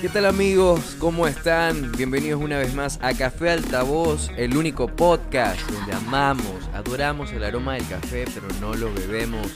¿Qué 0.00 0.08
tal 0.08 0.26
amigos? 0.26 0.96
¿Cómo 0.98 1.26
están? 1.26 1.92
Bienvenidos 1.92 2.40
una 2.40 2.58
vez 2.58 2.74
más 2.74 2.98
a 3.02 3.14
Café 3.14 3.50
Altavoz, 3.50 4.30
el 4.36 4.56
único 4.56 4.88
podcast 4.88 5.60
donde 5.70 5.92
amamos, 5.92 6.68
adoramos 6.72 7.32
el 7.32 7.44
aroma 7.44 7.74
del 7.74 7.86
café, 7.86 8.24
pero 8.32 8.48
no 8.60 8.74
lo 8.74 8.92
bebemos. 8.94 9.46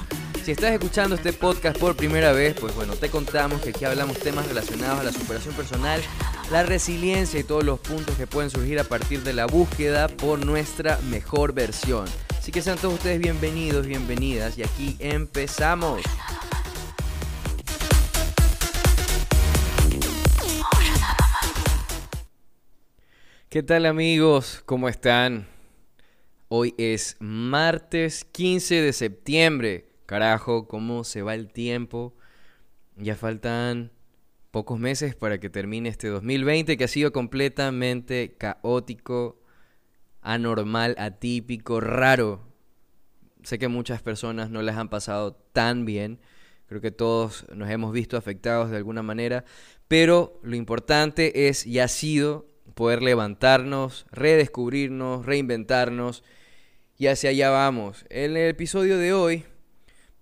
Si 0.45 0.51
estás 0.51 0.73
escuchando 0.73 1.15
este 1.15 1.33
podcast 1.33 1.79
por 1.79 1.95
primera 1.95 2.33
vez, 2.33 2.57
pues 2.59 2.75
bueno, 2.75 2.97
te 2.97 3.09
contamos 3.09 3.61
que 3.61 3.71
aquí 3.71 3.85
hablamos 3.85 4.19
temas 4.19 4.45
relacionados 4.49 4.99
a 4.99 5.05
la 5.05 5.13
superación 5.13 5.55
personal, 5.55 6.03
la 6.51 6.65
resiliencia 6.65 7.39
y 7.39 7.45
todos 7.45 7.63
los 7.63 7.79
puntos 7.79 8.17
que 8.17 8.27
pueden 8.27 8.51
surgir 8.51 8.81
a 8.81 8.85
partir 8.85 9.23
de 9.23 9.35
la 9.35 9.47
búsqueda 9.47 10.09
por 10.09 10.45
nuestra 10.45 10.99
mejor 11.11 11.53
versión. 11.53 12.07
Así 12.37 12.51
que 12.51 12.61
sean 12.61 12.77
todos 12.77 12.95
ustedes 12.95 13.21
bienvenidos, 13.21 13.87
bienvenidas 13.87 14.59
y 14.59 14.65
aquí 14.65 14.97
empezamos. 14.99 16.03
¿Qué 23.49 23.63
tal 23.63 23.87
amigos? 23.87 24.61
¿Cómo 24.67 24.89
están? 24.89 25.47
Hoy 26.49 26.75
es 26.79 27.15
martes 27.21 28.25
15 28.25 28.83
de 28.83 28.93
septiembre. 28.93 29.92
Carajo, 30.13 30.69
¿cómo 30.69 31.05
se 31.05 31.23
va 31.23 31.35
el 31.35 31.49
tiempo? 31.51 32.13
Ya 32.99 33.17
faltan 33.17 33.93
pocos 34.51 34.79
meses 34.79 35.15
para 35.15 35.41
que 35.41 35.49
termine 35.49 35.89
este 35.89 36.09
2020 36.09 36.77
que 36.77 36.85
ha 36.85 36.89
sido 36.89 37.13
completamente 37.13 38.35
caótico, 38.37 39.41
anormal, 40.21 40.97
atípico, 40.99 41.81
raro. 41.81 42.43
Sé 43.43 43.59
que 43.59 43.69
muchas 43.69 44.03
personas 44.03 44.51
no 44.51 44.61
les 44.61 44.77
han 44.77 44.91
pasado 44.91 45.33
tan 45.33 45.87
bien. 45.87 46.21
Creo 46.67 46.83
que 46.83 46.91
todos 46.91 47.47
nos 47.55 47.71
hemos 47.71 47.95
visto 47.95 48.19
afectados 48.19 48.71
de 48.71 48.77
alguna 48.77 49.03
manera. 49.03 49.47
Pero 49.89 50.39
lo 50.43 50.57
importante 50.57 51.49
es 51.49 51.67
y 51.67 51.79
ha 51.79 51.89
sido 51.89 52.47
poder 52.75 53.01
levantarnos, 53.01 54.05
redescubrirnos, 54.11 55.25
reinventarnos 55.25 56.23
y 56.99 57.07
hacia 57.07 57.31
allá 57.31 57.49
vamos. 57.49 58.05
En 58.11 58.37
el 58.37 58.51
episodio 58.51 58.99
de 58.99 59.15
hoy 59.15 59.45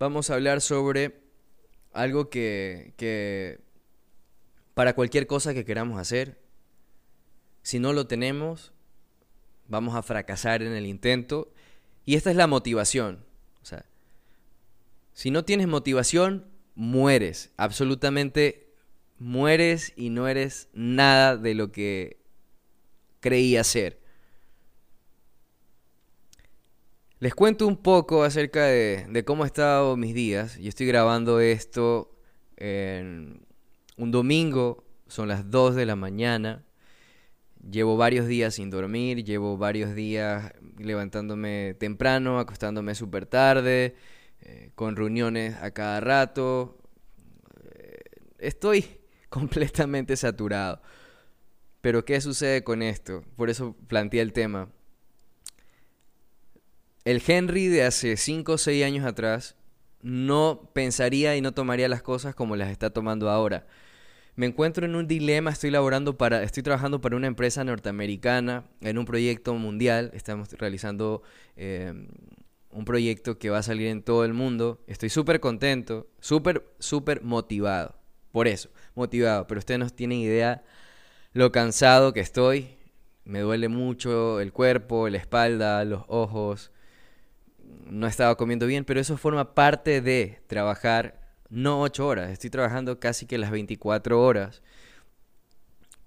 vamos 0.01 0.31
a 0.31 0.34
hablar 0.34 0.62
sobre 0.62 1.20
algo 1.93 2.31
que, 2.31 3.61
para 4.75 4.95
cualquier 4.95 5.29
cosa 5.29 5.55
que 5.55 5.65
queramos 5.65 6.01
hacer, 6.01 6.41
si 7.62 7.79
no 7.79 7.93
lo 7.93 8.06
tenemos, 8.06 8.73
vamos 9.69 9.95
a 9.95 10.03
fracasar 10.03 10.62
en 10.62 10.73
el 10.73 10.87
intento. 10.87 11.53
Y 12.06 12.17
esta 12.17 12.31
es 12.31 12.37
la 12.37 12.47
motivación. 12.47 13.25
O 13.62 13.67
sea, 13.67 13.84
si 15.12 15.31
no 15.31 15.45
tienes 15.45 15.69
motivación, 15.69 16.47
mueres. 16.75 17.53
Absolutamente 17.59 18.73
mueres 19.19 19.93
y 19.97 20.09
no 20.09 20.28
eres 20.28 20.71
nada 20.73 21.37
de 21.37 21.55
lo 21.55 21.73
que 21.73 22.19
creía 23.21 23.62
ser. 23.65 24.00
Les 27.21 27.35
cuento 27.35 27.67
un 27.67 27.77
poco 27.77 28.25
acerca 28.25 28.65
de, 28.65 29.25
cómo 29.27 29.43
han 29.43 29.49
estado 29.49 29.95
mis 29.95 30.15
días. 30.15 30.57
Yo 30.57 30.71
estoy 30.71 30.87
grabando 30.87 31.39
esto 31.39 32.17
en 32.57 33.47
un 33.99 34.11
domingo, 34.11 34.87
son 35.07 35.29
las 35.29 35.51
2 35.51 35.75
de 35.75 35.85
la 35.85 35.97
mañana. 35.97 36.65
Llevo 37.71 37.99
varios 37.99 38.27
días 38.27 38.55
sin 38.55 38.71
dormir, 38.71 39.23
llevo 39.23 39.59
varios 39.59 39.95
días 39.95 40.55
levantándome 40.79 41.75
temprano, 41.79 42.39
acostándome 42.39 42.95
súper 42.95 43.27
tarde, 43.27 43.97
eh, 44.41 44.71
con 44.75 44.97
reuniones 44.97 45.56
a 45.56 45.73
cada 45.73 46.00
rato. 46.00 46.78
Eh, 47.75 47.99
estoy 48.39 48.87
completamente 49.28 50.17
saturado. 50.17 50.81
Pero 51.83 52.03
¿qué 52.06 52.19
sucede 52.23 52.65
con 52.65 52.81
esto? 52.81 53.23
Por 53.37 53.50
eso 53.50 53.77
planteé 53.89 54.23
el 54.23 54.33
tema. 54.33 54.71
El 57.05 57.22
Henry 57.27 57.69
de 57.69 57.84
hace 57.84 58.16
5 58.16 58.53
o 58.53 58.59
6 58.59 58.84
años 58.84 59.06
atrás 59.06 59.56
no 60.03 60.71
pensaría 60.75 61.37
y 61.37 61.41
no 61.41 61.53
tomaría 61.53 61.88
las 61.88 62.03
cosas 62.03 62.34
como 62.34 62.56
las 62.56 62.71
está 62.71 62.91
tomando 62.91 63.31
ahora. 63.31 63.66
Me 64.37 64.47
encuentro 64.47 64.87
en 64.87 64.94
un 64.94 65.06
dilema, 65.06 65.50
estoy 65.50 65.71
laborando 65.71 66.16
para, 66.16 66.43
estoy 66.43 66.62
trabajando 66.62 67.00
para 67.00 67.16
una 67.16 67.27
empresa 67.27 67.65
norteamericana 67.65 68.65
en 68.81 68.99
un 68.99 69.05
proyecto 69.05 69.55
mundial. 69.55 70.11
Estamos 70.15 70.50
realizando 70.53 71.22
eh, 71.56 71.93
un 72.71 72.84
proyecto 72.84 73.38
que 73.38 73.50
va 73.50 73.59
a 73.59 73.62
salir 73.62 73.88
en 73.88 74.03
todo 74.03 74.25
el 74.25 74.32
mundo. 74.32 74.82
Estoy 74.87 75.11
súper 75.11 75.41
contento, 75.41 76.06
súper, 76.21 76.65
súper 76.78 77.22
motivado. 77.22 77.97
Por 78.32 78.47
eso, 78.47 78.71
motivado. 78.94 79.47
Pero 79.47 79.59
ustedes 79.59 79.81
no 79.81 79.91
tienen 79.91 80.19
idea 80.19 80.65
lo 81.32 81.50
cansado 81.50 82.12
que 82.12 82.21
estoy. 82.21 82.69
Me 83.25 83.41
duele 83.41 83.69
mucho 83.69 84.41
el 84.41 84.53
cuerpo, 84.53 85.09
la 85.09 85.19
espalda, 85.19 85.84
los 85.84 86.05
ojos. 86.09 86.71
No 87.86 88.06
he 88.06 88.10
estado 88.10 88.36
comiendo 88.36 88.66
bien, 88.66 88.84
pero 88.84 89.00
eso 89.00 89.16
forma 89.16 89.54
parte 89.54 90.00
de 90.00 90.41
trabajar 90.47 91.20
no 91.48 91.82
ocho 91.82 92.06
horas. 92.06 92.31
Estoy 92.31 92.50
trabajando 92.50 93.00
casi 93.00 93.26
que 93.26 93.38
las 93.38 93.50
24 93.50 94.22
horas. 94.22 94.62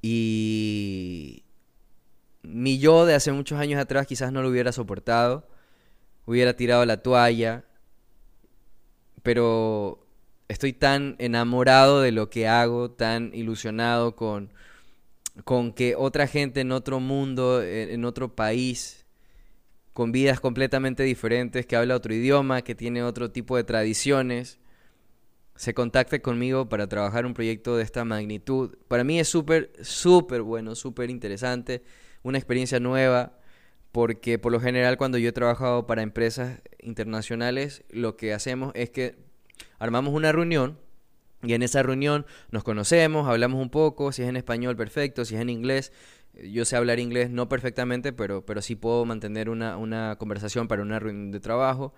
Y 0.02 1.44
mi 2.44 2.80
yo 2.80 3.06
de 3.06 3.16
hace 3.16 3.32
muchos 3.32 3.60
años 3.60 3.80
atrás 3.80 4.08
quizás 4.08 4.32
no 4.32 4.42
lo 4.42 4.50
hubiera 4.50 4.72
soportado. 4.72 5.48
Hubiera 6.26 6.56
tirado 6.56 6.86
la 6.86 6.98
toalla. 6.98 7.66
Pero 9.22 10.06
estoy 10.48 10.74
tan 10.74 11.16
enamorado 11.20 12.02
de 12.02 12.12
lo 12.12 12.30
que 12.30 12.48
hago, 12.48 12.92
tan 12.92 13.32
ilusionado 13.34 14.16
con 14.16 14.52
con 15.46 15.74
que 15.74 15.96
otra 15.96 16.28
gente 16.28 16.62
en 16.62 16.72
otro 16.72 17.00
mundo, 17.00 17.64
en 17.64 18.06
otro 18.06 18.36
país, 18.36 19.03
con 19.94 20.12
vidas 20.12 20.40
completamente 20.40 21.04
diferentes, 21.04 21.66
que 21.66 21.76
habla 21.76 21.96
otro 21.96 22.14
idioma, 22.14 22.64
que 22.64 22.76
tiene 22.76 23.04
otro 23.04 23.32
tipo 23.32 23.56
de 23.56 23.64
tradiciones, 23.64 24.60
se 25.56 25.74
contacte 25.74 26.22
conmigo 26.22 26.68
para 26.68 26.88
trabajar 26.88 27.26
un 27.26 27.34
proyecto 27.34 27.78
de 27.78 27.84
esta 27.84 28.04
magnitud. 28.04 28.76
Para 28.88 29.04
mí 29.04 29.20
es 29.20 29.28
súper, 29.28 29.72
súper 29.82 30.42
bueno, 30.42 30.76
súper 30.76 31.10
interesante, 31.10 31.84
una 32.24 32.40
experiencia 32.40 32.80
nueva, 32.80 33.38
porque 33.92 34.40
por 34.40 34.52
lo 34.52 34.60
general 34.60 34.98
cuando 34.98 35.20
yo 35.20 35.30
he 35.30 35.34
trabajado 35.34 35.86
para 35.86 36.02
empresas 36.02 36.62
internacionales, 36.80 37.84
lo 37.90 38.18
que 38.18 38.34
hacemos 38.34 38.72
es 38.74 38.90
que 38.90 39.16
armamos 39.78 40.14
una 40.14 40.32
reunión 40.32 40.80
y 41.44 41.54
en 41.54 41.62
esa 41.62 41.84
reunión 41.84 42.26
nos 42.50 42.64
conocemos, 42.64 43.28
hablamos 43.28 43.62
un 43.62 43.70
poco, 43.70 44.12
si 44.12 44.24
es 44.24 44.30
en 44.30 44.38
español 44.38 44.76
perfecto, 44.76 45.26
si 45.26 45.36
es 45.36 45.42
en 45.42 45.50
inglés. 45.50 45.92
Yo 46.34 46.66
sé 46.66 46.76
hablar 46.76 47.00
inglés 47.00 47.30
no 47.30 47.48
perfectamente, 47.48 48.14
pero, 48.14 48.46
pero 48.46 48.62
sí 48.62 48.76
puedo 48.76 49.06
mantener 49.06 49.50
una, 49.50 49.78
una 49.78 50.16
conversación 50.18 50.68
para 50.68 50.82
una 50.82 51.00
reunión 51.00 51.32
de 51.32 51.40
trabajo. 51.40 51.94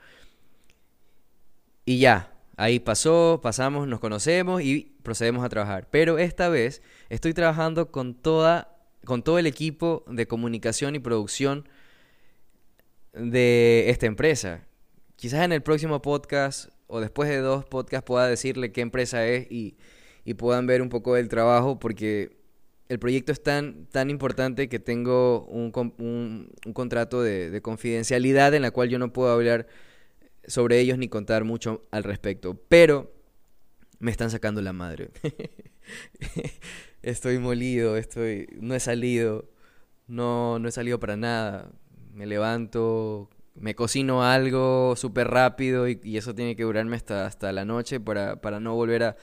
Y 1.85 1.99
ya, 1.99 2.33
ahí 2.57 2.79
pasó, 2.79 3.39
pasamos, 3.41 3.87
nos 3.87 3.99
conocemos 3.99 4.61
y 4.61 4.95
procedemos 5.03 5.43
a 5.43 5.49
trabajar. 5.49 5.87
Pero 5.89 6.17
esta 6.17 6.49
vez 6.49 6.81
estoy 7.09 7.33
trabajando 7.33 7.91
con, 7.91 8.15
toda, 8.15 8.77
con 9.05 9.23
todo 9.23 9.39
el 9.39 9.45
equipo 9.45 10.03
de 10.07 10.27
comunicación 10.27 10.95
y 10.95 10.99
producción 10.99 11.67
de 13.13 13.85
esta 13.89 14.05
empresa. 14.05 14.65
Quizás 15.15 15.45
en 15.45 15.53
el 15.53 15.61
próximo 15.61 16.01
podcast 16.01 16.69
o 16.87 16.99
después 16.99 17.29
de 17.29 17.37
dos 17.37 17.65
podcasts 17.65 18.05
pueda 18.05 18.27
decirle 18.27 18.71
qué 18.71 18.81
empresa 18.81 19.25
es 19.25 19.47
y, 19.49 19.77
puedan 20.37 20.65
ver 20.65 20.81
un 20.81 20.89
poco 20.89 21.13
del 21.13 21.29
trabajo 21.29 21.79
porque 21.79 22.34
el 22.89 22.99
proyecto 22.99 23.31
es 23.31 23.41
tan, 23.41 23.87
tan 23.87 24.09
importante 24.09 24.69
que 24.69 24.79
tengo 24.79 25.45
un, 25.45 25.71
un, 25.97 26.73
contrato 26.73 27.21
de, 27.21 27.49
de, 27.49 27.61
confidencialidad 27.61 28.53
en 28.53 28.61
la 28.61 28.71
cual 28.71 28.89
yo 28.89 28.99
no 28.99 29.11
puedo 29.11 29.31
hablar 29.31 29.67
sobre 30.47 30.79
ellos 30.79 30.97
ni 30.97 31.07
contar 31.07 31.43
mucho 31.43 31.83
al 31.91 32.03
respecto. 32.03 32.59
Pero 32.69 33.11
me 33.99 34.11
están 34.11 34.29
sacando 34.29 34.61
la 34.61 34.73
madre. 34.73 35.09
estoy 37.01 37.39
molido, 37.39 37.97
estoy, 37.97 38.47
no 38.59 38.75
he 38.75 38.79
salido, 38.79 39.49
no, 40.07 40.59
no 40.59 40.67
he 40.67 40.71
salido 40.71 40.99
para 40.99 41.15
nada. 41.15 41.71
Me 42.13 42.25
levanto, 42.25 43.29
me 43.55 43.75
cocino 43.75 44.23
algo 44.23 44.95
súper 44.95 45.27
rápido 45.29 45.87
y, 45.87 45.99
eso 46.17 46.33
tiene 46.35 46.55
que 46.55 46.63
durarme 46.63 46.95
hasta, 46.95 47.25
hasta 47.25 47.51
la 47.51 47.65
noche 47.65 47.99
para, 47.99 48.59
no 48.59 48.75
volver 48.75 49.15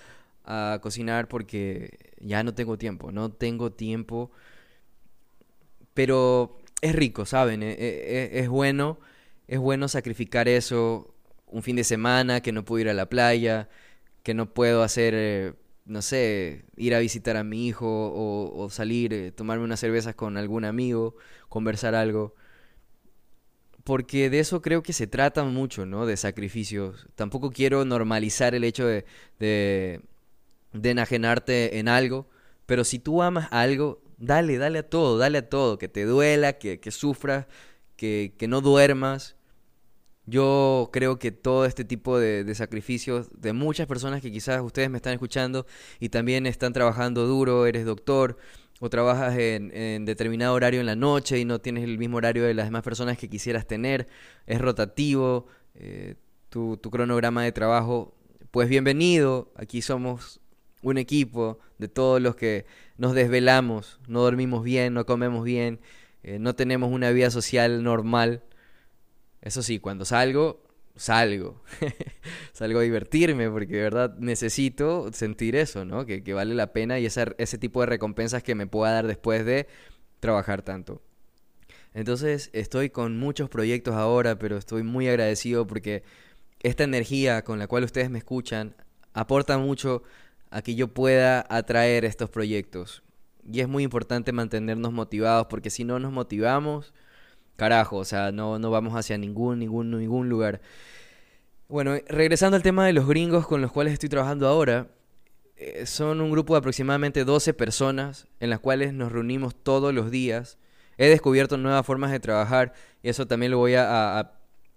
a, 0.45 0.79
cocinar 0.83 1.29
porque 1.29 2.12
ya 2.23 2.43
no 2.43 2.55
tengo 2.55 2.79
tiempo, 2.79 3.13
no 3.13 3.31
tengo 3.31 3.73
tiempo. 3.73 4.31
Pero 5.95 6.59
es 6.81 6.95
rico, 6.95 7.27
¿saben? 7.27 7.63
E, 7.63 7.73
e, 7.73 8.31
e, 8.33 8.41
es, 8.41 8.49
bueno, 8.49 8.99
es 9.49 9.59
bueno 9.59 9.89
sacrificar 9.89 10.49
eso 10.49 11.15
un 11.47 11.63
fin 11.63 11.77
de 11.77 11.85
semana, 11.85 12.41
que 12.41 12.53
no 12.53 12.65
puedo 12.65 12.81
ir 12.81 12.89
a 12.89 12.95
la 12.95 13.09
playa, 13.09 13.69
que 14.23 14.35
no 14.35 14.53
puedo 14.55 14.83
hacer, 14.83 15.15
eh, 15.17 15.55
no 15.85 16.03
sé, 16.03 16.65
ir 16.77 16.95
a 16.95 16.99
visitar 16.99 17.37
a 17.37 17.45
mi 17.45 17.67
hijo 17.69 17.87
o, 17.87 18.71
salir, 18.71 19.13
eh, 19.13 19.33
tomarme 19.33 19.65
unas 19.65 19.81
cervezas 19.81 20.15
con 20.15 20.37
algún 20.37 20.65
amigo, 20.65 21.17
conversar 21.49 21.95
algo. 21.95 22.35
Porque 23.85 24.31
de 24.31 24.39
eso 24.39 24.63
creo 24.63 24.83
que 24.83 24.93
se 24.93 25.07
trata 25.09 25.45
mucho, 25.45 25.87
¿no? 25.87 26.07
De 26.07 26.17
sacrificios. 26.17 27.09
Tampoco 27.17 27.51
quiero 27.51 27.85
normalizar 27.85 28.55
el 28.55 28.65
hecho 28.65 28.87
de, 28.87 29.05
de, 29.41 30.01
de 30.73 30.91
enajenarte 30.91 31.79
en 31.79 31.89
algo, 31.89 32.29
pero 32.67 32.85
si 32.85 32.99
tú 32.99 33.23
amas 33.23 33.49
algo, 33.51 34.03
dale, 34.19 34.59
dale 34.59 34.81
a 34.81 34.89
todo, 34.89 35.19
dale 35.19 35.39
a 35.39 35.49
todo, 35.49 35.79
que 35.79 35.89
te 35.89 36.05
duela, 36.05 36.55
que, 36.55 36.81
que 36.81 36.91
sufras, 36.91 37.47
que, 37.97 38.35
que 38.39 38.49
no 38.49 38.61
duermas, 38.61 39.37
yo 40.27 40.91
creo 40.93 41.19
que 41.19 41.33
todo 41.33 41.67
este 41.67 41.85
tipo 41.85 42.19
de, 42.19 42.55
sacrificios 42.55 43.29
de 43.41 43.53
muchas 43.53 43.87
personas 43.87 44.23
que 44.23 44.31
quizás 44.31 44.61
ustedes 44.63 44.89
me 44.89 44.99
están 44.99 45.13
escuchando 45.15 45.67
y 45.99 46.11
también 46.11 46.47
están 46.47 46.73
trabajando 46.73 47.27
duro, 47.27 47.67
eres 47.67 47.85
doctor 47.85 48.39
o 48.81 48.89
trabajas 48.89 49.37
en, 49.37 50.05
determinado 50.05 50.55
horario 50.55 50.81
en 50.81 50.87
la 50.87 50.97
noche 50.97 51.39
y 51.39 51.45
no 51.45 51.61
tienes 51.61 51.85
el 51.85 51.99
mismo 51.99 52.19
horario 52.19 52.45
de 52.45 52.55
las 52.55 52.67
demás 52.67 52.83
personas 52.83 53.19
que 53.19 53.29
quisieras 53.29 53.67
tener, 53.67 54.07
es 54.47 54.61
rotativo, 54.61 55.47
eh, 55.75 56.17
tu, 56.49 56.77
tu 56.77 56.91
cronograma 56.91 57.43
de 57.45 57.53
trabajo, 57.53 58.15
pues 58.51 58.69
bienvenido, 58.69 59.53
aquí 59.57 59.83
somos 59.83 60.42
un 60.83 60.99
equipo 60.99 61.59
de 61.79 61.89
todos 61.89 62.21
los 62.21 62.37
que 62.37 62.67
nos 62.97 63.15
desvelamos, 63.15 64.01
no 64.09 64.23
dormimos 64.23 64.65
bien, 64.65 64.95
no 64.95 65.07
comemos 65.07 65.45
bien, 65.45 65.81
eh, 66.23 66.39
no 66.39 66.55
tenemos 66.55 66.93
una 66.93 67.11
vida 67.11 67.31
social 67.31 67.83
normal 67.83 68.43
eso 69.43 69.61
sí, 69.61 69.81
cuando 69.81 70.05
salgo, 70.05 70.63
salgo. 70.95 71.63
salgo 72.53 72.79
a 72.79 72.83
divertirme 72.83 73.51
porque 73.51 73.75
de 73.75 73.83
verdad 73.83 74.17
necesito 74.19 75.13
sentir 75.13 75.57
eso, 75.57 75.85
¿no? 75.85 76.07
Que, 76.07 76.23
vale 76.33 76.55
la 76.55 76.73
pena 76.73 77.01
y 77.01 77.07
ese, 77.07 77.35
ese 77.39 77.59
tipo 77.59 77.81
de 77.81 77.87
recompensas 77.87 78.45
que 78.45 78.55
me 78.55 78.69
pueda 78.69 78.93
dar 78.93 79.09
después 79.09 79.45
de 79.45 79.67
trabajar 80.21 80.63
tanto. 80.63 81.03
Entonces 81.93 82.51
estoy 82.53 82.89
con 82.89 83.19
muchos 83.19 83.51
proyectos 83.51 83.97
ahora, 83.97 84.39
pero 84.39 84.57
estoy 84.57 84.85
muy 84.85 85.09
agradecido 85.09 85.67
porque 85.67 86.05
esta 86.61 86.85
energía 86.85 87.43
con 87.43 87.59
la 87.59 87.67
cual 87.67 87.83
ustedes 87.83 88.09
me 88.09 88.19
escuchan 88.19 88.77
aporta 89.13 89.59
mucho 89.59 90.05
a 90.53 90.63
que 90.63 90.75
yo 90.75 90.89
pueda 90.89 91.45
atraer 91.49 92.05
estos 92.05 92.31
proyectos. 92.31 93.03
Y 93.51 93.61
es 93.61 93.69
muy 93.69 93.83
importante 93.83 94.33
mantenernos 94.33 94.93
motivados 94.93 95.47
porque 95.49 95.71
si 95.71 95.83
no 95.83 95.99
nos 95.99 96.13
motivamos, 96.13 96.93
carajo, 97.57 97.97
o 97.97 98.05
sea, 98.05 98.31
no, 98.33 98.59
no 98.59 98.71
vamos 98.71 98.95
hacia 98.95 99.19
ningún, 99.19 99.59
ningún, 99.59 99.91
ningún 99.91 100.29
lugar. 100.29 100.61
Bueno, 101.69 101.95
regresando 102.07 102.57
al 102.57 102.63
tema 102.63 102.87
de 102.87 102.93
los 102.93 103.09
gringos 103.09 103.47
con 103.47 103.63
los 103.63 103.73
cuales 103.73 103.95
estoy 103.95 104.11
trabajando 104.11 104.47
ahora, 104.47 104.89
eh, 105.57 105.87
son 105.87 106.21
un 106.21 106.31
grupo 106.31 106.55
de 106.55 106.59
aproximadamente 106.59 107.25
12 107.25 107.55
personas 107.55 108.29
en 108.39 108.51
las 108.51 108.61
cuales 108.61 108.93
nos 108.93 109.11
reunimos 109.11 109.55
todos 109.55 109.95
los 109.95 110.11
días. 110.11 110.59
He 110.99 111.09
descubierto 111.09 111.57
nuevas 111.57 111.87
formas 111.87 112.13
de 112.13 112.21
trabajar 112.21 112.75
y 113.03 113.09
eso 113.09 113.27
también 113.27 113.53
lo 113.53 113.59
voy 113.59 113.75
a, 113.75 114.19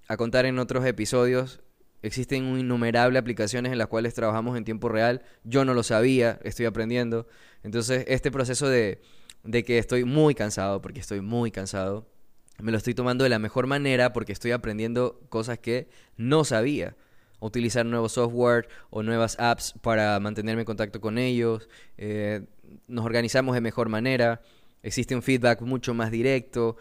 a 0.07 0.18
contar 0.18 0.45
en 0.45 0.57
otros 0.57 0.86
episodios. 0.86 1.62
Existen 2.06 2.60
innumerables 2.60 3.19
aplicaciones 3.19 3.72
en 3.72 3.80
las 3.80 3.88
cuales 3.88 4.13
trabajamos 4.13 4.56
en 4.56 4.63
tiempo 4.63 4.90
real. 4.90 5.24
Yo 5.44 5.66
no 5.66 5.74
lo 5.74 5.81
sabía, 5.81 6.40
estoy 6.44 6.68
aprendiendo. 6.68 7.28
Entonces, 7.63 8.06
este 8.07 8.30
proceso 8.30 8.69
de, 8.69 9.02
de 9.44 9.63
que 9.63 9.80
estoy 9.80 10.04
muy 10.04 10.36
cansado, 10.36 10.84
porque 10.84 11.00
estoy 11.00 11.22
muy 11.22 11.50
cansado, 11.50 12.07
me 12.62 12.72
lo 12.72 12.78
estoy 12.78 12.94
tomando 12.94 13.24
de 13.24 13.31
la 13.31 13.40
mejor 13.40 13.66
manera 13.66 14.13
porque 14.13 14.34
estoy 14.34 14.52
aprendiendo 14.52 15.19
cosas 15.30 15.57
que 15.57 15.90
no 16.16 16.44
sabía. 16.44 16.96
Utilizar 17.40 17.88
nuevos 17.88 18.12
software 18.12 18.68
o 18.92 19.02
nuevas 19.02 19.40
apps 19.40 19.74
para 19.81 20.19
mantenerme 20.19 20.62
en 20.62 20.66
contacto 20.66 21.02
con 21.02 21.18
ellos. 21.18 21.68
Eh, 21.98 22.46
nos 22.88 23.04
organizamos 23.04 23.56
de 23.56 23.62
mejor 23.62 23.90
manera. 23.90 24.44
Existe 24.84 25.16
un 25.16 25.24
feedback 25.24 25.62
mucho 25.62 25.96
más 25.96 26.12
directo. 26.12 26.78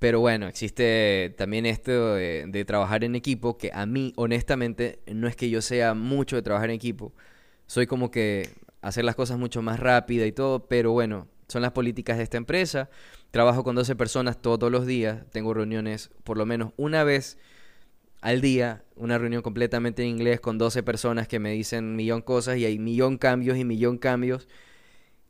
Pero 0.00 0.20
bueno, 0.20 0.48
existe 0.48 1.34
también 1.36 1.66
esto 1.66 2.14
de, 2.14 2.64
trabajar 2.66 3.04
en 3.04 3.14
equipo, 3.14 3.58
que 3.58 3.70
a 3.74 3.84
mí 3.84 4.14
honestamente 4.16 5.00
no 5.06 5.28
es 5.28 5.36
que 5.36 5.50
yo 5.50 5.60
sea 5.60 5.92
mucho 5.94 6.36
de 6.36 6.42
trabajar 6.42 6.70
en 6.70 6.76
equipo. 6.76 7.12
Soy 7.66 7.86
como 7.86 8.10
que 8.10 8.48
hacer 8.80 9.04
las 9.04 9.14
cosas 9.14 9.38
mucho 9.38 9.60
más 9.60 9.78
rápida 9.78 10.26
y 10.26 10.32
todo, 10.32 10.66
pero 10.68 10.92
bueno, 10.92 11.28
son 11.48 11.60
las 11.60 11.72
políticas 11.72 12.16
de 12.16 12.24
esta 12.24 12.38
empresa. 12.38 12.88
Trabajo 13.30 13.62
con 13.62 13.76
12 13.76 13.94
personas 13.94 14.40
todos 14.40 14.72
los 14.72 14.86
días. 14.86 15.24
Tengo 15.32 15.52
reuniones 15.52 16.10
por 16.24 16.38
lo 16.38 16.46
menos 16.46 16.72
una 16.78 17.04
vez 17.04 17.36
al 18.22 18.40
día. 18.40 18.84
Una 18.96 19.18
reunión 19.18 19.42
completamente 19.42 20.02
en 20.02 20.08
inglés 20.08 20.40
con 20.40 20.56
12 20.56 20.82
personas 20.82 21.28
que 21.28 21.38
me 21.40 21.52
dicen 21.52 21.94
millón 21.94 22.22
cosas 22.22 22.56
y 22.56 22.64
hay 22.64 22.78
millón 22.78 23.18
cambios 23.18 23.58
y 23.58 23.64
millón 23.64 23.98
cambios. 23.98 24.48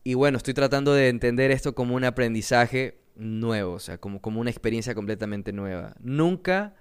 Y 0.05 0.15
bueno, 0.15 0.39
estoy 0.39 0.55
tratando 0.55 0.95
de 0.95 1.09
entender 1.09 1.51
esto 1.51 1.75
como 1.75 1.97
un 1.97 2.05
aprendizaje 2.05 3.01
nuevo, 3.21 3.75
o 3.75 3.79
sea, 3.79 3.99
como, 3.99 4.21
como 4.21 4.41
una 4.41 4.51
experiencia 4.51 4.95
completamente 4.95 5.53
nueva. 5.53 5.95
Nunca, 6.01 6.75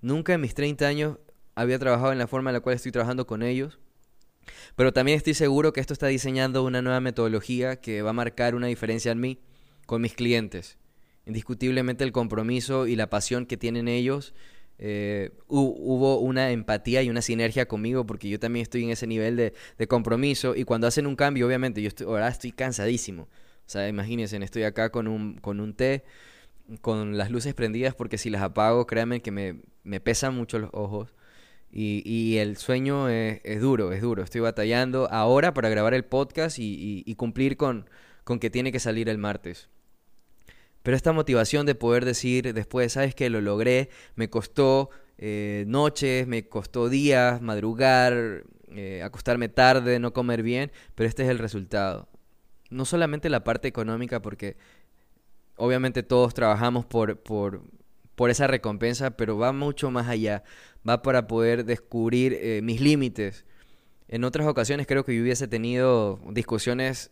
nunca 0.00 0.34
en 0.34 0.40
mis 0.40 0.54
30 0.54 0.86
años 0.86 1.18
había 1.54 1.78
trabajado 1.78 2.12
en 2.12 2.18
la 2.18 2.26
forma 2.26 2.50
en 2.50 2.54
la 2.54 2.60
cual 2.60 2.76
estoy 2.76 2.92
trabajando 2.92 3.26
con 3.26 3.42
ellos. 3.42 3.78
Pero 4.76 4.92
también 4.92 5.16
estoy 5.16 5.34
seguro 5.34 5.72
que 5.72 5.80
esto 5.80 5.92
está 5.92 6.06
diseñando 6.06 6.62
una 6.64 6.82
nueva 6.82 7.00
metodología 7.00 7.76
que 7.76 8.02
va 8.02 8.10
a 8.10 8.14
marcar 8.14 8.54
una 8.54 8.68
diferencia 8.68 9.12
en 9.12 9.20
mí 9.20 9.40
con 9.86 10.02
mis 10.02 10.14
clientes. 10.14 10.78
Indiscutiblemente 11.24 12.04
el 12.04 12.12
compromiso 12.12 12.86
y 12.86 12.96
la 12.96 13.10
pasión 13.10 13.46
que 13.46 13.56
tienen 13.56 13.88
ellos, 13.88 14.34
eh, 14.78 15.30
hubo 15.48 16.20
una 16.20 16.50
empatía 16.50 17.02
y 17.02 17.08
una 17.08 17.22
sinergia 17.22 17.66
conmigo 17.66 18.06
porque 18.06 18.28
yo 18.28 18.38
también 18.38 18.62
estoy 18.62 18.84
en 18.84 18.90
ese 18.90 19.06
nivel 19.06 19.36
de, 19.36 19.86
compromiso 19.88 20.54
y 20.54 20.64
cuando 20.64 20.86
hacen 20.86 21.06
un 21.06 21.16
cambio, 21.16 21.46
obviamente, 21.46 21.82
yo 21.82 21.90
ahora 22.06 22.28
estoy 22.28 22.52
cansadísimo. 22.52 23.28
O 23.66 23.68
sea, 23.68 23.88
imagínense, 23.88 24.36
estoy 24.36 24.62
acá 24.62 24.90
con 24.90 25.08
un, 25.08 25.36
con 25.38 25.60
un 25.60 25.74
té, 25.74 26.04
con 26.80 27.16
las 27.16 27.30
luces 27.30 27.54
prendidas 27.54 27.94
porque 27.94 28.18
si 28.18 28.30
las 28.30 28.42
apago, 28.42 28.86
créanme 28.86 29.22
que 29.22 29.30
me, 29.30 29.60
me 29.84 30.00
pesan 30.00 30.34
mucho 30.34 30.58
los 30.58 30.70
ojos. 30.72 31.14
Y, 31.70 32.02
y, 32.06 32.38
el 32.38 32.56
sueño 32.56 33.08
es, 33.08 33.60
duro, 33.60 33.92
es 33.92 34.00
duro. 34.00 34.22
Estoy 34.22 34.40
batallando 34.40 35.08
ahora 35.10 35.52
para 35.52 35.68
grabar 35.68 35.94
el 35.94 36.04
podcast 36.04 36.58
y, 36.58 37.02
y, 37.04 37.14
cumplir 37.16 37.56
con, 37.56 37.90
con, 38.24 38.38
que 38.38 38.50
tiene 38.50 38.72
que 38.72 38.80
salir 38.80 39.08
el 39.08 39.18
martes. 39.18 39.68
Pero 40.82 40.96
esta 40.96 41.12
motivación 41.12 41.66
de 41.66 41.74
poder 41.74 42.04
decir 42.04 42.54
después, 42.54 42.92
sabes 42.92 43.14
que 43.14 43.28
lo 43.28 43.40
logré, 43.40 43.90
me 44.14 44.30
costó 44.30 44.90
eh, 45.18 45.64
noches, 45.66 46.26
me 46.26 46.48
costó 46.48 46.88
días, 46.88 47.42
madrugar, 47.42 48.44
eh, 48.68 49.02
acostarme 49.02 49.48
tarde, 49.48 49.98
no 49.98 50.12
comer 50.12 50.42
bien, 50.42 50.70
pero 50.94 51.08
este 51.08 51.24
es 51.24 51.28
el 51.28 51.38
resultado. 51.38 52.08
No 52.70 52.84
solamente 52.84 53.30
la 53.30 53.44
parte 53.44 53.68
económica, 53.68 54.20
porque 54.20 54.56
obviamente 55.56 56.02
todos 56.02 56.34
trabajamos 56.34 56.84
por, 56.84 57.18
por, 57.20 57.62
por 58.14 58.30
esa 58.30 58.46
recompensa, 58.46 59.16
pero 59.16 59.38
va 59.38 59.52
mucho 59.52 59.90
más 59.90 60.08
allá. 60.08 60.42
Va 60.88 61.02
para 61.02 61.26
poder 61.26 61.64
descubrir 61.64 62.34
eh, 62.34 62.60
mis 62.62 62.80
límites. 62.80 63.44
En 64.08 64.24
otras 64.24 64.46
ocasiones 64.46 64.86
creo 64.86 65.04
que 65.04 65.14
yo 65.14 65.22
hubiese 65.22 65.48
tenido 65.48 66.20
discusiones 66.30 67.10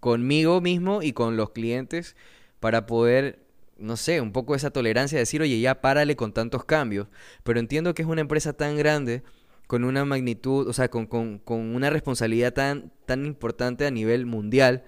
conmigo 0.00 0.60
mismo 0.60 1.02
y 1.02 1.12
con 1.12 1.36
los 1.36 1.50
clientes 1.50 2.16
para 2.60 2.86
poder, 2.86 3.40
no 3.76 3.96
sé, 3.96 4.20
un 4.20 4.32
poco 4.32 4.54
esa 4.54 4.70
tolerancia 4.70 5.16
de 5.16 5.22
decir, 5.22 5.42
oye, 5.42 5.60
ya 5.60 5.80
párale 5.80 6.16
con 6.16 6.32
tantos 6.32 6.64
cambios. 6.64 7.08
Pero 7.42 7.60
entiendo 7.60 7.94
que 7.94 8.02
es 8.02 8.08
una 8.08 8.20
empresa 8.20 8.52
tan 8.52 8.76
grande, 8.76 9.22
con 9.68 9.84
una 9.84 10.04
magnitud, 10.04 10.66
o 10.66 10.72
sea, 10.72 10.88
con, 10.90 11.06
con, 11.06 11.38
con 11.38 11.60
una 11.76 11.90
responsabilidad 11.90 12.52
tan, 12.52 12.90
tan 13.06 13.24
importante 13.24 13.86
a 13.86 13.92
nivel 13.92 14.26
mundial, 14.26 14.82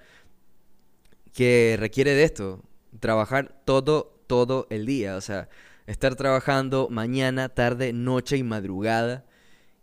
que 1.33 1.77
requiere 1.79 2.15
de 2.15 2.25
esto, 2.25 2.65
trabajar 2.99 3.63
todo 3.65 4.21
todo 4.31 4.69
el 4.71 4.87
día. 4.87 5.17
O 5.17 5.21
sea, 5.21 5.49
estar 5.89 6.15
trabajando 6.15 6.87
mañana, 6.89 7.49
tarde, 7.49 7.93
noche 7.93 8.37
y 8.37 8.45
madrugada. 8.45 9.25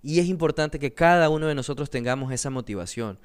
Y 0.02 0.20
es 0.20 0.28
importante 0.28 0.80
que 0.80 0.94
cada 0.94 1.28
uno 1.30 1.48
de 1.48 1.56
nosotros 1.56 1.90
tengamos 1.90 2.32
esa 2.32 2.50
motivación. 2.50 3.20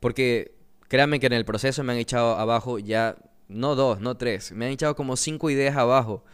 Porque 0.00 0.56
créanme 0.88 1.20
que 1.20 1.26
en 1.26 1.34
el 1.34 1.44
proceso 1.44 1.84
me 1.84 1.92
han 1.92 2.00
echado 2.00 2.36
abajo 2.36 2.80
ya, 2.80 3.16
no 3.46 3.76
dos, 3.76 4.00
no 4.00 4.16
tres, 4.16 4.50
me 4.50 4.66
han 4.66 4.72
echado 4.72 4.96
como 4.96 5.16
cinco 5.16 5.48
ideas 5.48 5.76
abajo. 5.76 6.24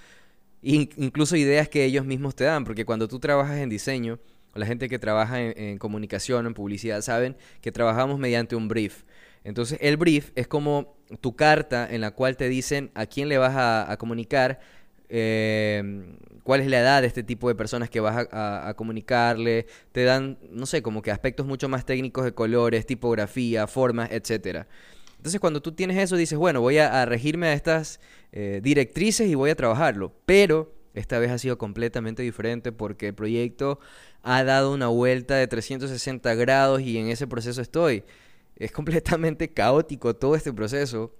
incluso 0.62 1.36
ideas 1.36 1.68
que 1.68 1.84
ellos 1.84 2.06
mismos 2.06 2.34
te 2.34 2.44
dan. 2.44 2.64
Porque 2.64 2.86
cuando 2.86 3.08
tú 3.08 3.20
trabajas 3.20 3.58
en 3.58 3.68
diseño, 3.68 4.18
la 4.54 4.66
gente 4.66 4.88
que 4.88 4.98
trabaja 4.98 5.40
en, 5.40 5.58
en 5.58 5.78
comunicación, 5.78 6.46
en 6.46 6.54
publicidad, 6.54 7.00
saben 7.02 7.36
que 7.60 7.72
trabajamos 7.72 8.18
mediante 8.18 8.56
un 8.56 8.68
brief. 8.68 9.04
Entonces 9.44 9.78
el 9.80 9.96
brief 9.96 10.32
es 10.34 10.46
como 10.46 10.96
tu 11.20 11.34
carta 11.34 11.88
en 11.90 12.00
la 12.00 12.12
cual 12.12 12.36
te 12.36 12.48
dicen 12.48 12.90
a 12.94 13.06
quién 13.06 13.28
le 13.28 13.38
vas 13.38 13.54
a, 13.56 13.96
comunicar, 13.96 14.60
eh, 15.08 16.14
cuál 16.42 16.60
es 16.60 16.68
la 16.68 16.80
edad 16.80 17.00
de 17.00 17.08
este 17.08 17.22
tipo 17.22 17.48
de 17.48 17.54
personas 17.54 17.90
que 17.90 18.00
vas 18.00 18.28
a, 18.30 18.74
comunicarle, 18.76 19.66
te 19.92 20.04
dan, 20.04 20.38
no 20.50 20.66
sé, 20.66 20.82
como 20.82 21.02
que 21.02 21.10
aspectos 21.10 21.46
mucho 21.46 21.68
más 21.68 21.84
técnicos 21.84 22.24
de 22.24 22.32
colores, 22.32 22.86
tipografía, 22.86 23.66
formas, 23.66 24.10
etc. 24.12 24.66
Entonces 25.16 25.40
cuando 25.40 25.60
tú 25.60 25.72
tienes 25.72 25.96
eso 25.98 26.16
dices, 26.16 26.38
bueno, 26.38 26.60
voy 26.60 26.78
a, 26.78 27.04
regirme 27.06 27.48
a 27.48 27.52
estas 27.54 28.00
eh, 28.32 28.60
directrices 28.62 29.28
y 29.28 29.34
voy 29.34 29.50
a 29.50 29.54
trabajarlo, 29.54 30.12
pero 30.26 30.74
esta 30.92 31.18
vez 31.18 31.30
ha 31.30 31.38
sido 31.38 31.56
completamente 31.56 32.22
diferente 32.22 32.72
porque 32.72 33.08
el 33.08 33.14
proyecto 33.14 33.78
ha 34.22 34.44
dado 34.44 34.72
una 34.72 34.88
vuelta 34.88 35.34
de 35.36 35.46
360 35.46 36.34
grados 36.34 36.80
y 36.80 36.98
en 36.98 37.08
ese 37.08 37.26
proceso 37.26 37.62
estoy. 37.62 38.04
es 38.56 38.72
completamente 38.72 39.48
caótico 39.54 40.14
todo 40.14 40.34
este 40.34 40.52
proceso, 40.52 41.14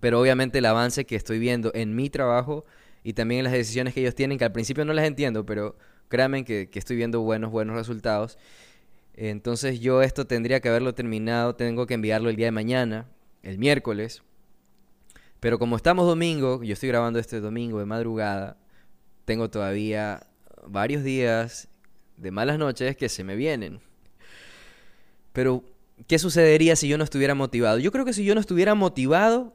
pero 0.00 0.20
obviamente 0.20 0.58
el 0.58 0.66
avance 0.66 1.04
que 1.04 1.16
estoy 1.16 1.38
viendo 1.38 1.70
en 1.74 1.94
mi 1.94 2.10
trabajo 2.10 2.64
y 3.02 3.12
también 3.14 3.40
en 3.40 3.44
las 3.44 3.52
decisiones 3.52 3.94
que 3.94 4.00
ellos 4.00 4.14
tienen, 4.14 4.38
que 4.38 4.44
al 4.44 4.52
principio 4.52 4.84
no 4.84 4.92
las 4.92 5.06
entiendo, 5.06 5.44
pero 5.44 5.76
créanme 6.08 6.44
que, 6.44 6.70
que 6.70 6.78
estoy 6.78 6.96
viendo 6.96 7.20
buenos, 7.20 7.50
buenos 7.50 7.76
resultados. 7.76 8.38
Entonces 9.14 9.80
yo 9.80 10.02
esto 10.02 10.26
tendría 10.26 10.60
que 10.60 10.68
haberlo 10.68 10.94
terminado, 10.94 11.54
tengo 11.56 11.86
que 11.86 11.94
enviarlo 11.94 12.30
el 12.30 12.36
día 12.36 12.46
de 12.46 12.52
mañana, 12.52 13.06
el 13.42 13.58
miércoles. 13.58 14.22
Pero 15.40 15.58
como 15.58 15.76
estamos 15.76 16.06
domingo, 16.06 16.62
yo 16.62 16.74
estoy 16.74 16.90
grabando 16.90 17.18
este 17.18 17.40
domingo 17.40 17.78
de 17.78 17.86
madrugada, 17.86 18.58
tengo 19.24 19.50
todavía 19.50 20.26
varios 20.66 21.02
días 21.02 21.68
de 22.20 22.30
malas 22.30 22.58
noches 22.58 22.96
que 22.96 23.08
se 23.08 23.24
me 23.24 23.36
vienen. 23.36 23.80
Pero, 25.32 25.64
¿qué 26.06 26.18
sucedería 26.18 26.76
si 26.76 26.88
yo 26.88 26.98
no 26.98 27.04
estuviera 27.04 27.34
motivado? 27.34 27.78
Yo 27.78 27.92
creo 27.92 28.04
que 28.04 28.12
si 28.12 28.24
yo 28.24 28.34
no 28.34 28.40
estuviera 28.40 28.74
motivado, 28.74 29.54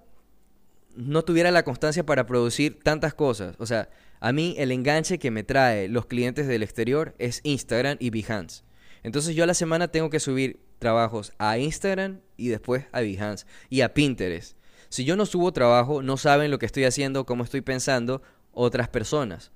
no 0.96 1.24
tuviera 1.24 1.52
la 1.52 1.64
constancia 1.64 2.06
para 2.06 2.26
producir 2.26 2.80
tantas 2.82 3.14
cosas. 3.14 3.56
O 3.60 3.66
sea, 3.66 3.90
a 4.20 4.32
mí 4.32 4.56
el 4.58 4.72
enganche 4.72 5.20
que 5.20 5.32
me 5.32 5.44
trae 5.44 5.90
los 5.90 6.06
clientes 6.06 6.48
del 6.48 6.64
exterior 6.64 7.14
es 7.20 7.42
Instagram 7.44 7.98
y 8.00 8.10
Behance. 8.10 8.64
Entonces 9.04 9.36
yo 9.36 9.44
a 9.44 9.48
la 9.48 9.54
semana 9.54 9.90
tengo 9.90 10.10
que 10.10 10.20
subir 10.20 10.60
trabajos 10.80 11.34
a 11.38 11.58
Instagram 11.58 12.22
y 12.38 12.48
después 12.48 12.86
a 12.92 13.02
Behance 13.02 13.46
y 13.70 13.82
a 13.82 13.94
Pinterest. 13.94 14.58
Si 14.90 15.04
yo 15.04 15.16
no 15.16 15.26
subo 15.26 15.52
trabajo, 15.52 16.02
no 16.02 16.18
saben 16.18 16.52
lo 16.52 16.60
que 16.60 16.66
estoy 16.66 16.86
haciendo, 16.86 17.26
cómo 17.26 17.44
estoy 17.44 17.62
pensando 17.62 18.22
otras 18.52 18.88
personas. 18.88 19.52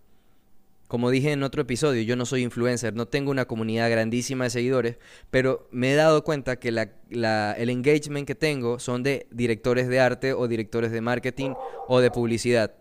Como 0.90 1.12
dije 1.12 1.32
en 1.32 1.44
otro 1.44 1.62
episodio, 1.62 2.02
yo 2.02 2.16
no 2.16 2.26
soy 2.26 2.42
influencer, 2.42 2.96
no 2.96 3.08
tengo 3.08 3.30
una 3.30 3.46
comunidad 3.46 3.92
grandísima 3.92 4.46
de 4.46 4.50
seguidores, 4.50 4.98
pero 5.30 5.68
me 5.70 5.94
he 5.94 5.96
dado 5.96 6.24
cuenta 6.24 6.56
que 6.56 6.70
el 6.70 7.70
engagement 7.70 8.26
que 8.26 8.34
tengo 8.34 8.80
son 8.80 9.04
de 9.04 9.28
directores 9.30 9.88
de 9.88 10.00
arte 10.00 10.34
o 10.34 10.48
directores 10.48 10.92
de 10.92 11.02
marketing 11.02 11.52
o 11.88 12.00
de 12.00 12.10
publicidad. 12.10 12.74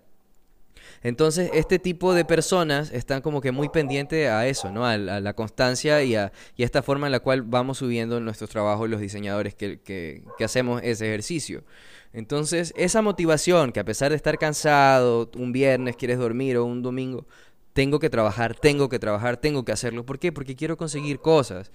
Entonces, 1.03 1.51
este 1.53 1.79
tipo 1.79 2.15
de 2.15 2.25
personas 2.25 2.93
están 2.93 3.21
como 3.21 3.43
que 3.43 3.53
muy 3.53 3.69
pendientes 3.69 4.31
a 4.31 4.47
eso, 4.47 4.73
¿no? 4.73 4.87
A, 4.87 4.97
la 4.97 5.35
constancia 5.35 6.03
y 6.03 6.15
a, 6.15 6.33
esta 6.57 6.83
forma 6.83 7.09
en 7.09 7.13
la 7.13 7.21
cual 7.21 7.43
vamos 7.43 7.77
subiendo 7.77 8.21
nuestros 8.21 8.49
trabajos 8.49 8.89
los 8.89 9.03
diseñadores 9.03 9.55
que, 9.55 9.81
que 9.85 10.45
hacemos 10.45 10.81
ese 10.83 11.09
ejercicio. 11.09 11.63
Entonces, 12.13 12.73
esa 12.77 13.03
motivación 13.03 13.71
que 13.71 13.81
a 13.81 13.85
pesar 13.85 14.11
de 14.11 14.17
estar 14.17 14.39
cansado, 14.39 15.31
un 15.37 15.53
viernes 15.53 15.97
quieres 15.97 16.19
dormir 16.19 16.57
o 16.57 16.65
un 16.65 16.83
domingo, 16.83 17.27
tengo 17.73 17.99
que 17.99 18.11
trabajar, 18.11 18.55
tengo 18.55 18.89
que 18.89 18.99
trabajar, 18.99 19.37
tengo 19.37 19.65
que 19.65 19.73
hacerlo. 19.73 20.05
¿Por 20.05 20.19
qué? 20.19 20.33
Porque 20.33 20.57
quiero 20.57 20.77
conseguir 20.77 21.21
cosas. 21.21 21.71